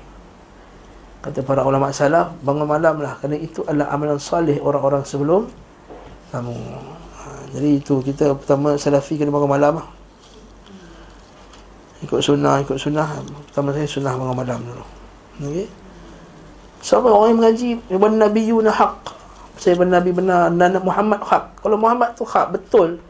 [1.23, 3.15] Kata para ulama salaf Bangun malam lah.
[3.17, 5.49] Kerana itu adalah amalan salih Orang-orang sebelum
[6.35, 6.55] kamu.
[7.15, 9.87] Ha, jadi itu kita pertama salafi kena bangun malam lah.
[12.03, 13.07] ikut sunnah ikut sunnah.
[13.49, 14.85] Pertama saya sunnah bangun malam dulu.
[15.47, 15.67] Okey?
[16.83, 19.09] Siapa orang yang mengaji Ibn Nabi Yuna haq
[19.57, 21.65] Saya Ibn Nabi benar Dan Muhammad haq.
[21.65, 23.01] Kalau Muhammad tu haq betul.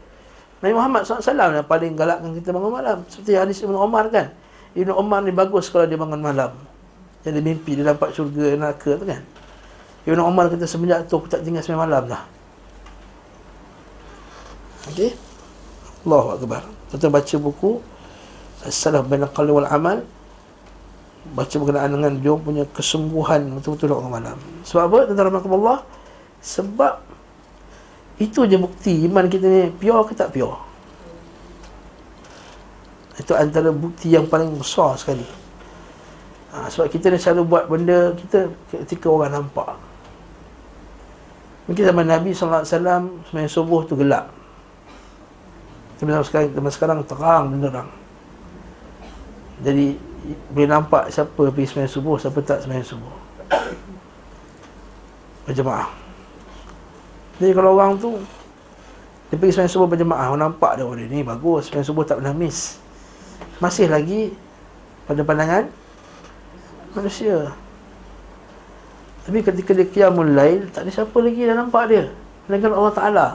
[0.64, 3.04] Nabi Muhammad SAW yang paling galakkan kita bangun malam.
[3.12, 4.32] Seperti hadis Ibn Omar kan?
[4.78, 6.56] Ibn Omar ni bagus kalau dia bangun malam.
[7.26, 9.22] Jadi mimpi dia dapat syurga neraka tu kan?
[10.06, 12.35] Ibn Omar kata semenjak tu aku tak tinggal sembilan malam dah
[14.94, 15.12] Okey.
[16.06, 16.62] Allahu akbar.
[16.94, 17.82] Kita baca buku
[18.62, 20.06] As-Salaf bin Qalbi wal Amal
[21.34, 24.38] baca berkenaan dengan dia punya kesembuhan betul-betul orang malam.
[24.62, 25.00] Sebab apa?
[25.10, 25.80] Tentang Allah
[26.46, 26.94] sebab
[28.22, 30.54] itu je bukti iman kita ni pure ke tak pure.
[33.18, 35.26] Itu antara bukti yang paling besar sekali.
[36.54, 39.74] Ha, sebab kita ni selalu buat benda kita ketika orang nampak.
[41.66, 42.62] Mungkin zaman Nabi SAW
[43.26, 44.35] Semayang subuh tu gelap
[45.96, 47.90] tapi sekarang, zaman sekarang terang benderang
[49.64, 49.96] Jadi
[50.52, 53.16] Boleh nampak siapa pergi semayang subuh Siapa tak semayang subuh.
[55.46, 55.88] Berjemaah.
[57.40, 58.20] Jadi kalau orang tu
[59.32, 62.20] Dia pergi semayang subuh berjemaah Orang nampak dia Oh dia ni bagus Semayang subuh tak
[62.20, 62.76] pernah miss.
[63.64, 64.36] Masih lagi
[65.08, 65.72] Pada pandangan
[66.92, 67.56] Manusia.
[69.24, 72.12] Tapi ketika dia qiyamul lail Tak ada siapa lagi yang nampak dia
[72.52, 73.28] Dengan Allah Ta'ala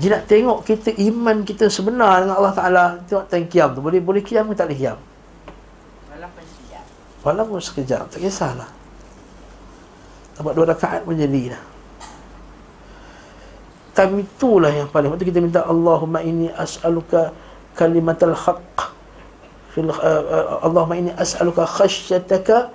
[0.00, 2.84] Dia nak tengok kita iman kita sebenar dengan Allah Ta'ala.
[3.04, 3.84] Tengok time kiam tu.
[3.84, 4.98] Boleh boleh kiam ke tak boleh kiam
[6.08, 6.84] Walaupun sekejap.
[7.20, 8.04] Walaupun sekejap.
[8.08, 8.70] Tak kisahlah.
[10.40, 11.62] Dapat dua rakaat pun jadi dah.
[13.92, 17.36] Time itulah yang paling Waktu kita minta Allahumma inni as'aluka
[17.76, 18.96] kalimatal haqq
[19.76, 22.72] fil, uh, uh, Allahumma inni as'aluka khasyataka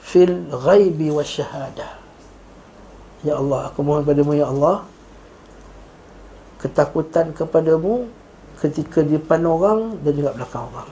[0.00, 2.00] fil ghaibi wa syahadah
[3.20, 4.93] Ya Allah, aku mohon padamu ya Allah
[6.64, 8.08] Ketakutan kepadamu
[8.56, 10.88] Ketika di depan orang Dan juga belakang orang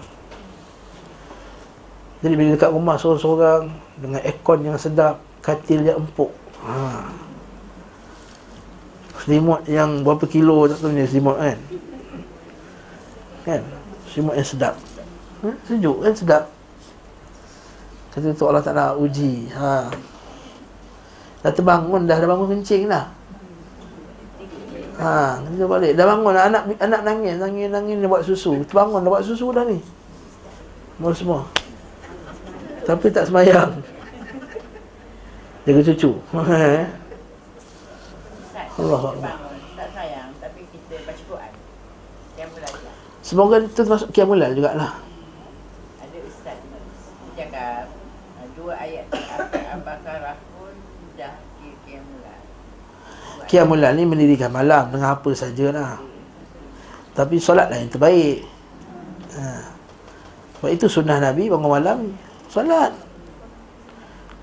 [2.20, 3.62] Jadi bila dekat rumah seorang-seorang
[3.96, 6.28] Dengan aircon yang sedap Katil yang empuk
[6.60, 7.08] ha.
[9.24, 11.58] Selimut yang berapa kilo tak tahu ni selimut kan
[13.48, 13.62] Kan
[14.12, 14.74] Selimut yang sedap
[15.40, 15.48] ha?
[15.64, 16.44] Sejuk kan sedap
[18.12, 19.88] Kata tu Allah Ta'ala uji ha.
[21.42, 23.10] Dah terbangun dah, dah bangun kencing dah.
[24.98, 25.96] Ha, kita balik.
[25.96, 28.60] Dah bangun anak anak nangis, nangis nangis dia buat susu.
[28.68, 29.80] Terbangun dah buat susu dah ni.
[30.98, 31.40] Semua semua.
[32.84, 33.72] Tapi tak semayang.
[35.64, 36.10] Jaga cucu.
[38.82, 39.34] Allah Allah.
[40.02, 40.32] Yang.
[43.22, 44.98] Semoga itu termasuk kiamulal jugalah.
[46.02, 46.82] Ada ustaz dia
[47.38, 47.86] cakap
[48.36, 49.06] uh, dua ayat
[49.78, 50.74] Al-Baqarah pun
[51.14, 52.34] dah kira-kira mula.
[53.52, 56.00] Kiamulal ni mendirikan malam dengan apa sajalah.
[57.12, 58.48] Tapi solatlah yang terbaik.
[59.36, 59.44] Ha.
[60.56, 61.98] Sebab itu sunnah Nabi bangun malam
[62.48, 62.96] solat.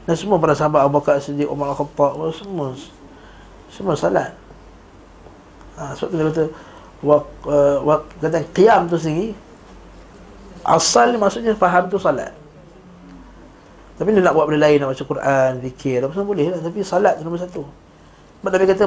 [0.05, 2.77] Dan semua para sahabat Abu Bakar Siddiq, Umar Al-Khattab semua
[3.73, 4.37] semua salat.
[5.73, 6.43] Ha, sebab dia kata
[7.01, 9.33] uh, wak, kata qiyam tu sendiri
[10.65, 12.29] asal maksudnya faham tu salat.
[13.97, 16.61] Tapi dia nak buat benda lain nak baca Quran, zikir, apa semua boleh lah.
[16.61, 17.63] Tapi salat tu nombor satu.
[18.39, 18.85] Sebab Nabi kata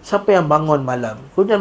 [0.00, 1.60] siapa yang bangun malam, kemudian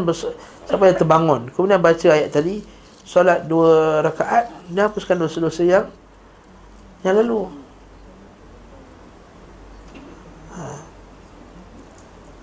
[0.64, 2.64] siapa yang terbangun, kemudian baca ayat tadi,
[3.04, 5.86] solat dua rakaat, dia hapuskan dosa-dosa yang
[7.04, 7.52] yang lalu.
[10.56, 10.64] Ha.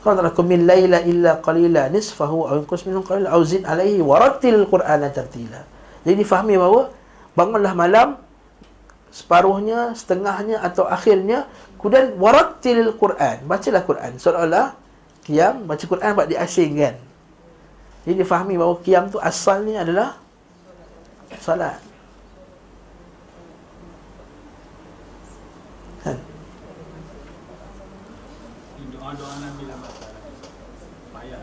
[0.05, 4.68] Tak lakum min laila illa qalila nisfahu aw inqus minhu qalila aw zid alaihi warattil
[4.68, 5.64] qur'ana tartila.
[6.05, 6.92] Jadi difahami bahawa
[7.32, 8.20] bangunlah malam
[9.09, 11.48] separuhnya, setengahnya atau akhirnya
[11.80, 13.48] kemudian warattil Quran.
[13.48, 14.20] Bacalah Quran.
[14.20, 14.76] Seolah-olah
[15.25, 16.95] qiyam baca Quran buat diasingkan.
[18.05, 20.16] Jadi difahami bahawa qiyam tu asalnya adalah
[21.41, 21.79] salat.
[26.01, 26.16] Kan?
[28.97, 29.79] Doa-doa Nabi lah.
[31.12, 31.41] Payah.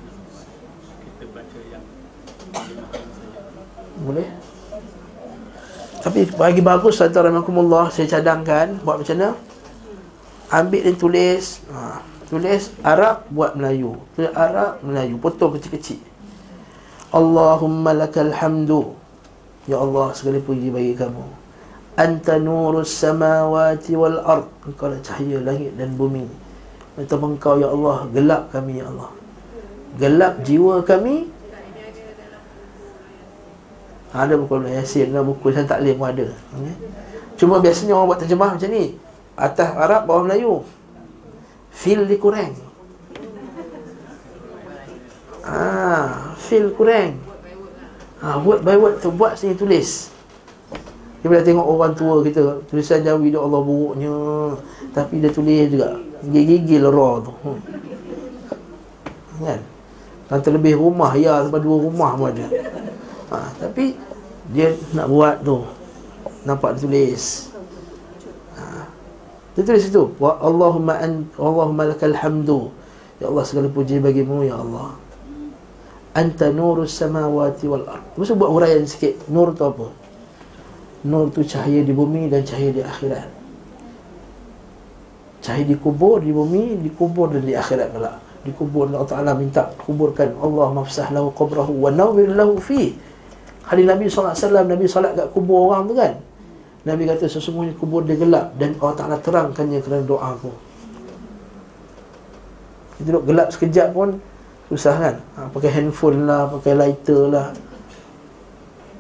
[1.06, 1.86] Kita baca yang
[2.54, 2.84] saja.
[4.02, 4.28] Boleh?
[5.98, 9.30] Tapi bagi bagus Tuan Rahmatullah Saya cadangkan Buat macam mana
[10.48, 13.96] Ambil dan tulis ha, Tulis Arab buat Melayu.
[14.14, 15.16] Tulis Arab Melayu.
[15.16, 16.04] Potong kecil-kecil.
[17.16, 18.92] Allahumma lakal hamdu.
[19.64, 21.24] Ya Allah segala puji bagi kamu.
[21.96, 24.48] Anta nurus samawati wal ard.
[24.68, 26.28] Engkau lah cahaya langit dan bumi.
[27.00, 29.12] Minta engkau ya Allah Gelap kami ya Allah.
[29.96, 31.32] Gelap jiwa kami.
[34.12, 36.28] Ada buku Ibn Yasin Ada buku Saya Taklim pun ada.
[36.28, 36.76] Okay.
[37.38, 39.00] Cuma biasanya orang buat terjemah macam ni.
[39.38, 40.66] Atas Arab, bawah Melayu
[41.78, 42.58] Fil dia kurang
[45.46, 47.22] Ah, fil kurang
[48.20, 50.10] ah, Word by word tu Buat sini tulis.
[51.22, 54.18] Dia boleh tengok orang tua kita Tulisan Jawi dia Allah buruknya.
[54.94, 56.02] Tapi dia tulis juga.
[56.26, 57.34] Gigil-gigil raw tu.
[57.46, 57.60] Hmm.
[59.38, 59.62] Kan?
[60.28, 62.46] Dan terlebih rumah Ya sampai dua rumah pun ada.
[63.34, 63.94] Ha, Tapi
[64.50, 65.62] Dia nak buat tu.
[66.42, 67.24] Nampak dia tulis.
[67.54, 67.57] ha.
[69.58, 72.70] Dia tulis itu Wa Allahumma an Allahumma lakal hamdu.
[73.18, 74.94] Ya Allah segala puji bagimu Ya Allah.
[76.14, 78.06] Anta nurus samawati wal ard.
[78.14, 79.18] Masa buat huraian sikit?
[79.34, 79.90] Nur tu apa?
[81.10, 83.30] Nur tu cahaya di bumi dan cahaya di akhirat.
[85.42, 88.14] Cahaya dikubur di bumi Dikubur dan di akhirat pula.
[88.46, 90.38] Dikubur Allah Ta'ala minta kuburkan.
[90.38, 92.94] Allah mafsah lahu qabrahu wa nawwir lahu fi
[93.68, 96.14] Hadis Nabi SAW Nabi salat kat kubur orang tu kan
[96.88, 100.52] Nabi kata sesungguhnya kubur dia gelap dan Allah Ta'ala terangkannya kerana doa aku.
[102.96, 104.24] Kita duduk gelap sekejap pun
[104.72, 105.16] susah kan?
[105.36, 107.52] Ha, pakai handphone lah, pakai lighter lah.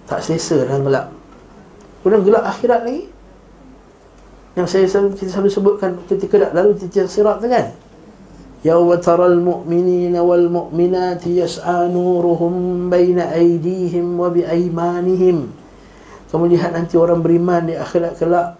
[0.03, 1.07] Tak selesa dalam gelap.
[2.03, 3.07] Kemudian gelap akhirat ni
[4.57, 7.77] yang saya selalu, kita selalu sebutkan ketika dah lalu titik sirat tu kan
[8.65, 15.53] yawma taral mu'minina wal mu'minati yas'a nuruhum baina aydihim wa bi aymanihim
[16.27, 18.59] kamu lihat nanti orang beriman di akhirat kelak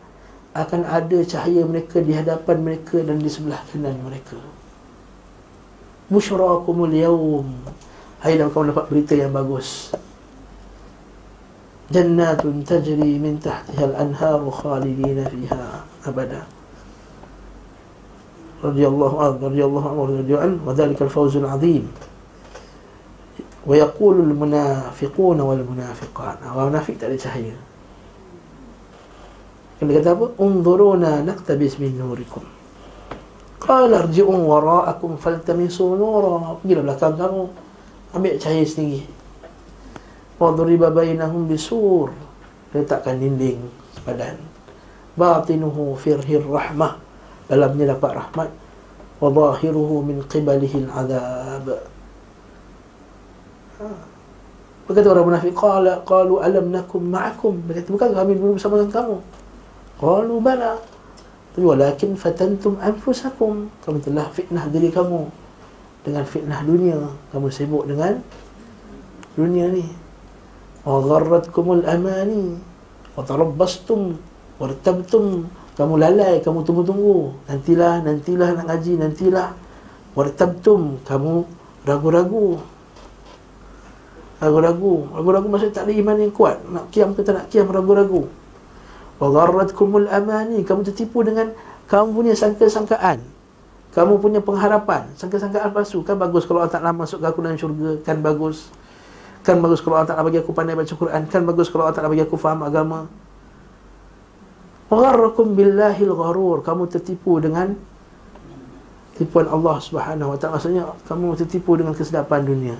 [0.55, 4.39] akan ada cahaya mereka di hadapan mereka dan di sebelah kanan mereka.
[6.07, 7.51] Busyrakumul yawm.
[8.17, 9.93] Hai dan kamu dapat berita yang bagus
[11.93, 16.49] Jannatun tajri min tahtiha al-anharu khalidina fiha abada
[18.59, 21.85] radhiyallahu anhu radhiyallahu anhu radhiyallahu anhu wa dhalika al-fawz al-azim
[23.67, 27.55] wa yaqulu al-munafiquna wal munafiqat wa munafiq tak ada cahaya
[29.77, 30.25] Kena kata apa?
[30.41, 32.41] Unzuruna naktabis min nurikum.
[33.61, 36.57] Qala arji'u wara'akum faltamisu nura.
[36.57, 37.43] Pergilah belakang kamu.
[38.17, 39.05] Ambil cahaya sendiri.
[40.41, 42.09] Wa bainahum bisur.
[42.73, 43.61] Letakkan dinding
[43.93, 44.41] sepadan.
[45.13, 46.97] Batinuhu firhir rahmah.
[47.45, 48.49] Dalamnya dapat rahmat.
[49.21, 51.96] Wa zahiruhu min qibalihi al-azab.
[54.87, 57.59] Berkata orang munafik, qala qalu alam nakum ma'akum.
[57.67, 59.17] Berkata, bukan kami dulu bersama dengan kamu.
[59.99, 60.73] Qalu bala.
[61.51, 63.67] Tapi walakin fatantum anfusakum.
[63.83, 65.27] Kamu telah fitnah diri kamu
[66.05, 67.01] dengan fitnah dunia.
[67.33, 68.21] Kamu sibuk dengan
[69.35, 69.85] dunia ni.
[70.87, 72.55] Wa gharratkumul amani.
[73.17, 74.15] Wa tarabbastum
[74.61, 75.49] wartabtum.
[75.77, 77.37] Kamu lalai, kamu tunggu-tunggu.
[77.45, 79.53] Nantilah, nantilah nak ngaji, nantilah.
[80.17, 81.45] Wartabtum, kamu
[81.85, 82.57] ragu-ragu.
[84.37, 85.09] Ragu-ragu.
[85.17, 86.61] Ragu-ragu maksud tak ada iman yang kuat.
[86.69, 88.29] Nak kiam ke tak nak kiam, ragu-ragu.
[89.17, 90.61] Wa gharratkumul amani.
[90.61, 91.49] Kamu tertipu dengan
[91.89, 93.17] kamu punya sangka-sangkaan.
[93.97, 95.09] Kamu punya pengharapan.
[95.17, 96.05] Sangka-sangkaan palsu.
[96.05, 97.97] Kan bagus kalau Allah Ta'ala masuk ke aku dalam syurga.
[98.05, 98.69] Kan bagus.
[99.41, 101.25] Kan bagus kalau Allah Ta'ala bagi aku pandai baca Quran.
[101.33, 103.09] Kan bagus kalau Allah Ta'ala bagi aku faham agama.
[104.85, 106.61] Wa gharrakum billahil gharur.
[106.61, 107.73] Kamu tertipu dengan
[109.17, 110.61] tipuan Allah Subhanahu Wa Ta'ala.
[110.61, 112.77] Maksudnya kamu tertipu dengan kesedapan dunia.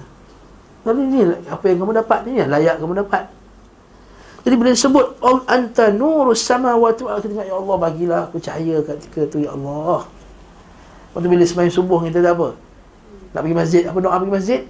[0.87, 1.19] Lalu ini
[1.51, 3.27] apa yang kamu dapat ni layak kamu dapat.
[4.47, 9.27] Jadi bila disebut Om anta nurus samawati wal ardi ya Allah bagilah aku cahaya ketika
[9.27, 10.07] tu ya Allah.
[11.11, 12.55] Waktu bila sembahyang subuh kita tak apa?
[13.35, 14.61] Nak pergi masjid, apa doa pergi masjid?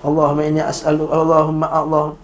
[0.00, 2.16] Allahumma inni as'alu Allahumma Allah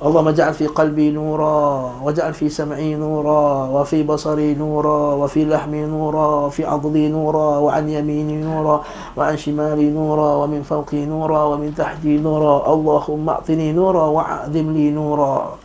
[0.00, 6.26] اللهم اجعل في قلبي نورا واجعل في سمعي نورا وفي بصري نورا وفي لحمي نورا
[6.46, 8.84] وفي عضلي نورا وعن يميني نورا
[9.16, 15.56] وعن شمالي نورا ومن فوقي نورا ومن تحتي نورا اللهم اعطني نورا واعظم لي نورا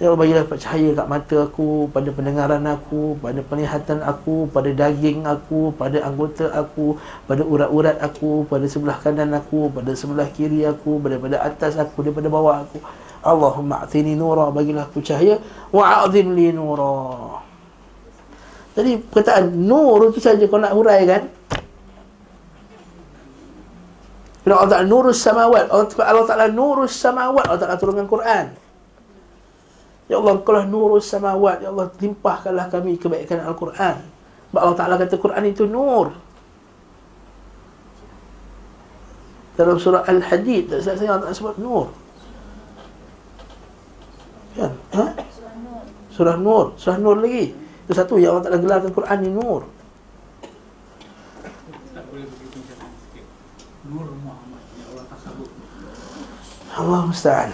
[0.00, 5.28] Ya Allah bagilah cahaya kat mata aku, pada pendengaran aku, pada penglihatan aku, pada daging
[5.28, 6.96] aku, pada anggota aku,
[7.28, 12.32] pada urat-urat aku, pada sebelah kanan aku, pada sebelah kiri aku, daripada atas aku, daripada
[12.32, 12.80] bawah aku.
[13.25, 15.41] Allahumma atini nura bagilah aku cahaya
[15.73, 17.41] wa li nura.
[18.77, 21.25] Jadi perkataan nur itu saja kau nak huraikan.
[24.45, 25.73] Allah Ta'ala nurus samawat.
[25.73, 27.49] Allah Ta'ala nurus samawat.
[27.49, 28.53] Allah Ta'ala turunkan Quran.
[30.05, 31.65] Ya Allah kalau nurus samawat.
[31.65, 34.05] Ya Allah limpahkanlah kami kebaikan Al-Quran.
[34.53, 36.13] Sebab Allah Ta'ala kata Quran itu nur.
[39.55, 42.04] Dalam surah Al-Hadid Saya Allah Ta'ala sebut nur
[44.55, 44.71] Kan?
[44.95, 45.05] Ha?
[46.15, 46.75] Surah Nur.
[46.79, 47.51] Surah Nur lagi.
[47.85, 49.63] Itu satu yang Allah Ta'ala gelarkan Quran ni Nur.
[53.85, 54.63] Muhammad.
[56.75, 57.51] Allah musta'an.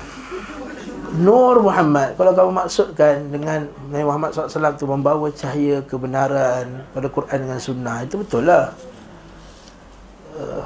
[1.11, 7.37] Nur Muhammad Kalau kamu maksudkan dengan Nabi Muhammad SAW tu Membawa cahaya kebenaran Pada Quran
[7.43, 8.71] dengan sunnah Itu betul lah
[10.39, 10.63] uh,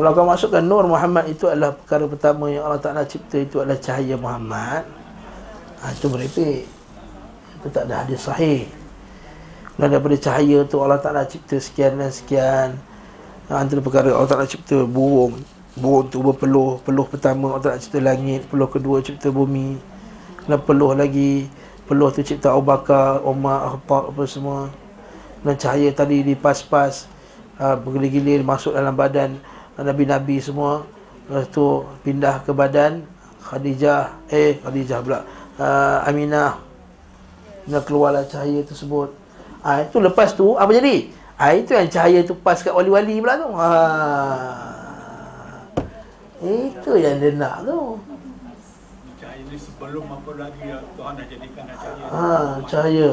[0.00, 3.76] kalau kau masukkan Nur Muhammad itu adalah perkara pertama yang Allah Ta'ala cipta itu adalah
[3.76, 4.88] cahaya Muhammad.
[5.84, 6.64] Ha, Itu merepek.
[7.60, 8.64] Itu tak ada hadis sahih.
[9.76, 12.80] Dan daripada cahaya tu Allah Ta'ala cipta sekian dan sekian.
[13.52, 15.36] Ha, Antara perkara Allah Ta'ala cipta burung.
[15.76, 16.80] Burung tu berpeluh.
[16.80, 19.76] Peluh pertama Allah Ta'ala cipta langit Peluh kedua cipta bumi.
[20.48, 21.44] Dan peluh lagi
[21.84, 24.72] Peluh tu cipta Abu Bakar, Umar, Akhtar apa semua.
[25.44, 27.04] Dan cahaya tadi dipas-pas
[27.60, 29.36] uh, Bergilir-gilir masuk dalam badan
[29.82, 30.84] Nabi-Nabi semua.
[31.28, 33.06] Lepas tu pindah ke badan.
[33.40, 35.24] Khadijah Eh Khadijah pula.
[35.56, 36.58] Uh, Aminah.
[37.66, 39.12] Dan keluarlah cahaya tersebut.
[39.60, 41.12] Ha, Itu lepas tu Apa jadi?
[41.36, 43.48] Ha, itu yang cahaya tu pas kat wali-wali pula tu.
[43.56, 43.68] Ha.
[46.40, 48.00] Itu yang dia nak tu.
[49.20, 50.60] Cahaya ni sebelum apa lagi
[50.96, 52.04] Tuhan nak jadikan cahaya.
[52.08, 53.10] ha, Cahaya.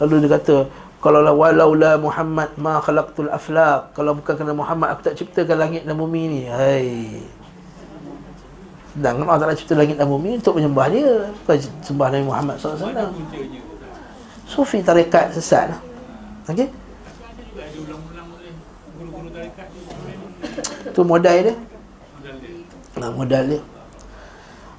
[0.00, 0.56] Lalu dia kata
[1.02, 3.90] kalau la walaula Muhammad ma khalaqtul aflaq.
[3.92, 6.42] Kalau bukan kerana Muhammad aku tak ciptakan langit dan bumi ni.
[6.46, 7.18] Hai.
[8.92, 12.92] Dan Allah Ta'ala cipta langit dan bumi untuk menyembah dia Bukan sembah Nabi Muhammad SAW
[12.92, 13.56] Mana puncanya?
[14.44, 15.72] Sufi tarekat sesat
[16.44, 16.68] Okey
[19.32, 20.92] tarekat ni.
[20.92, 23.00] Itu modal dia Modal dia.
[23.00, 23.60] Nah, modal dia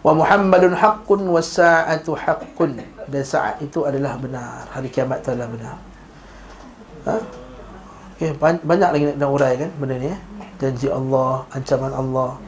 [0.04, 2.76] Wa Muhammadun haqqun was sa'atu haqqun
[3.08, 5.76] dan saat itu adalah benar hari kiamat itu adalah benar
[7.08, 7.16] ha?
[8.16, 10.20] okay, banyak lagi nak, nak urai kan benda ni eh?
[10.62, 12.40] janji Allah, ancaman Allah.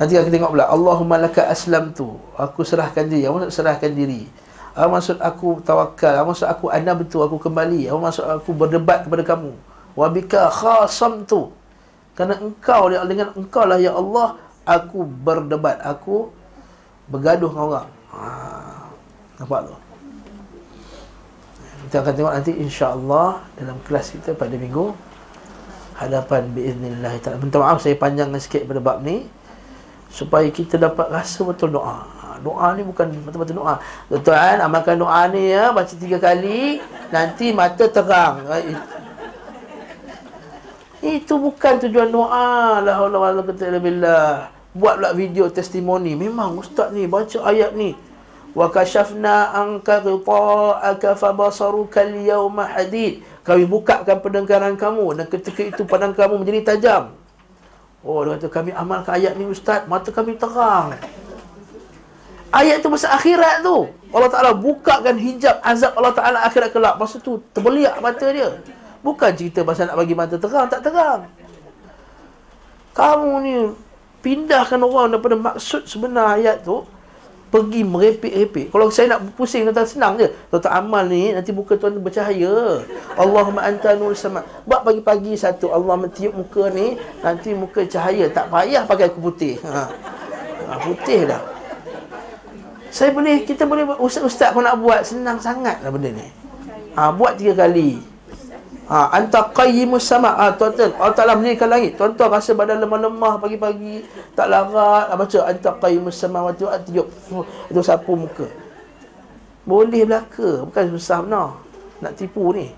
[0.00, 4.26] Nanti kita tengok pula Allahumma laka aslam tu Aku serahkan diri Apa maksud serahkan diri?
[4.74, 7.86] Apa maksud aku tawakal Apa maksud aku anam betul Aku kembali?
[7.86, 9.54] Apa maksud aku berdebat kepada kamu?
[9.94, 11.54] Wabika khasam tu
[12.18, 16.34] Kerana engkau dengan engkau lah ya Allah Aku berdebat Aku
[17.06, 17.88] bergaduh dengan orang.
[18.10, 18.20] Ha,
[19.38, 19.91] Nampak tu
[21.88, 24.94] Kita akan tengok nanti insya-Allah Dalam kelas kita pada minggu
[25.98, 29.26] Hadapan biiznillah Minta maaf saya panjangkan sikit pada bab ni
[30.12, 32.04] supaya kita dapat rasa betul doa.
[32.04, 33.80] Ha, doa ni bukan betul-betul doa.
[34.20, 38.44] Tuan amalkan doa ni ya baca tiga kali nanti mata terang.
[38.44, 38.60] Ha,
[41.00, 42.84] itu bukan tujuan doa.
[42.84, 44.30] La haula wala quwwata illa billah.
[44.76, 46.12] Buatlah video testimoni.
[46.12, 47.96] Memang ustaz ni baca ayat ni.
[48.52, 53.24] Anka ghita'aka fa basaruka al-yawma hadid.
[53.42, 57.16] Kami bukakan pendengaran kamu dan ketika itu pandang kamu menjadi tajam.
[58.02, 60.98] Oh, dia kata kami amalkan ayat ni ustaz, mata kami terang.
[62.52, 63.88] Ayat tu masa akhirat tu.
[64.12, 67.00] Allah Ta'ala bukakan hijab azab Allah Ta'ala akhirat kelak.
[67.00, 68.60] Masa tu terbeliak mata dia.
[69.00, 71.24] Bukan cerita pasal nak bagi mata terang, tak terang.
[72.92, 73.54] Kamu ni
[74.20, 76.84] pindahkan orang daripada maksud sebenar ayat tu
[77.52, 78.72] pergi merepek-repek.
[78.72, 80.32] Kalau saya nak pusing kata senang je.
[80.48, 82.80] Tuan amal ni nanti buka tuan bercahaya.
[83.12, 84.40] Allahumma anta nur sama.
[84.64, 88.32] Buat pagi-pagi satu Allah mentiup muka ni nanti muka cahaya.
[88.32, 89.60] Tak payah pakai aku putih.
[89.68, 89.84] Ha.
[90.64, 91.44] ha putih dah.
[92.88, 96.28] Saya boleh kita boleh ustaz-ustaz pun nak buat senang sangatlah benda ni.
[96.96, 98.11] Ha, buat tiga kali.
[98.90, 100.34] Ha, anta qayyimus sama.
[100.36, 101.94] Ha, tuan-tuan, Allah Ta'ala mendirikan langit.
[101.94, 104.02] Tuan-tuan rasa badan lemah-lemah pagi-pagi.
[104.34, 105.10] Tak larat.
[105.10, 106.50] Ha, baca, anta qayyimus sama.
[106.50, 107.08] Waktu tiup.
[107.80, 108.50] Sapu muka.
[109.62, 110.66] Boleh belaka.
[110.66, 111.48] Bukan susah benar.
[112.02, 112.74] Nak tipu ni.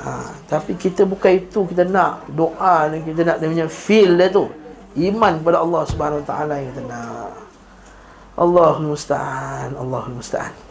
[0.00, 2.24] Ha, tapi kita bukan itu kita nak.
[2.32, 4.48] Doa ni kita nak dia punya feel dia tu.
[4.96, 7.34] Iman kepada Allah Subhanahu Wa Taala yang kita nak.
[8.38, 9.76] Allahul Musta'an.
[9.76, 10.69] Allahul Musta'an.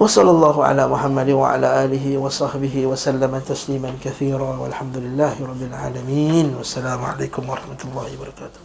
[0.00, 6.54] وصلى الله على محمد وعلى آله وصحبه وسلم تسليما كثيرا والحمد لله رب العالمين.
[6.58, 8.60] والسلام عليكم ورحمة الله وبركاته.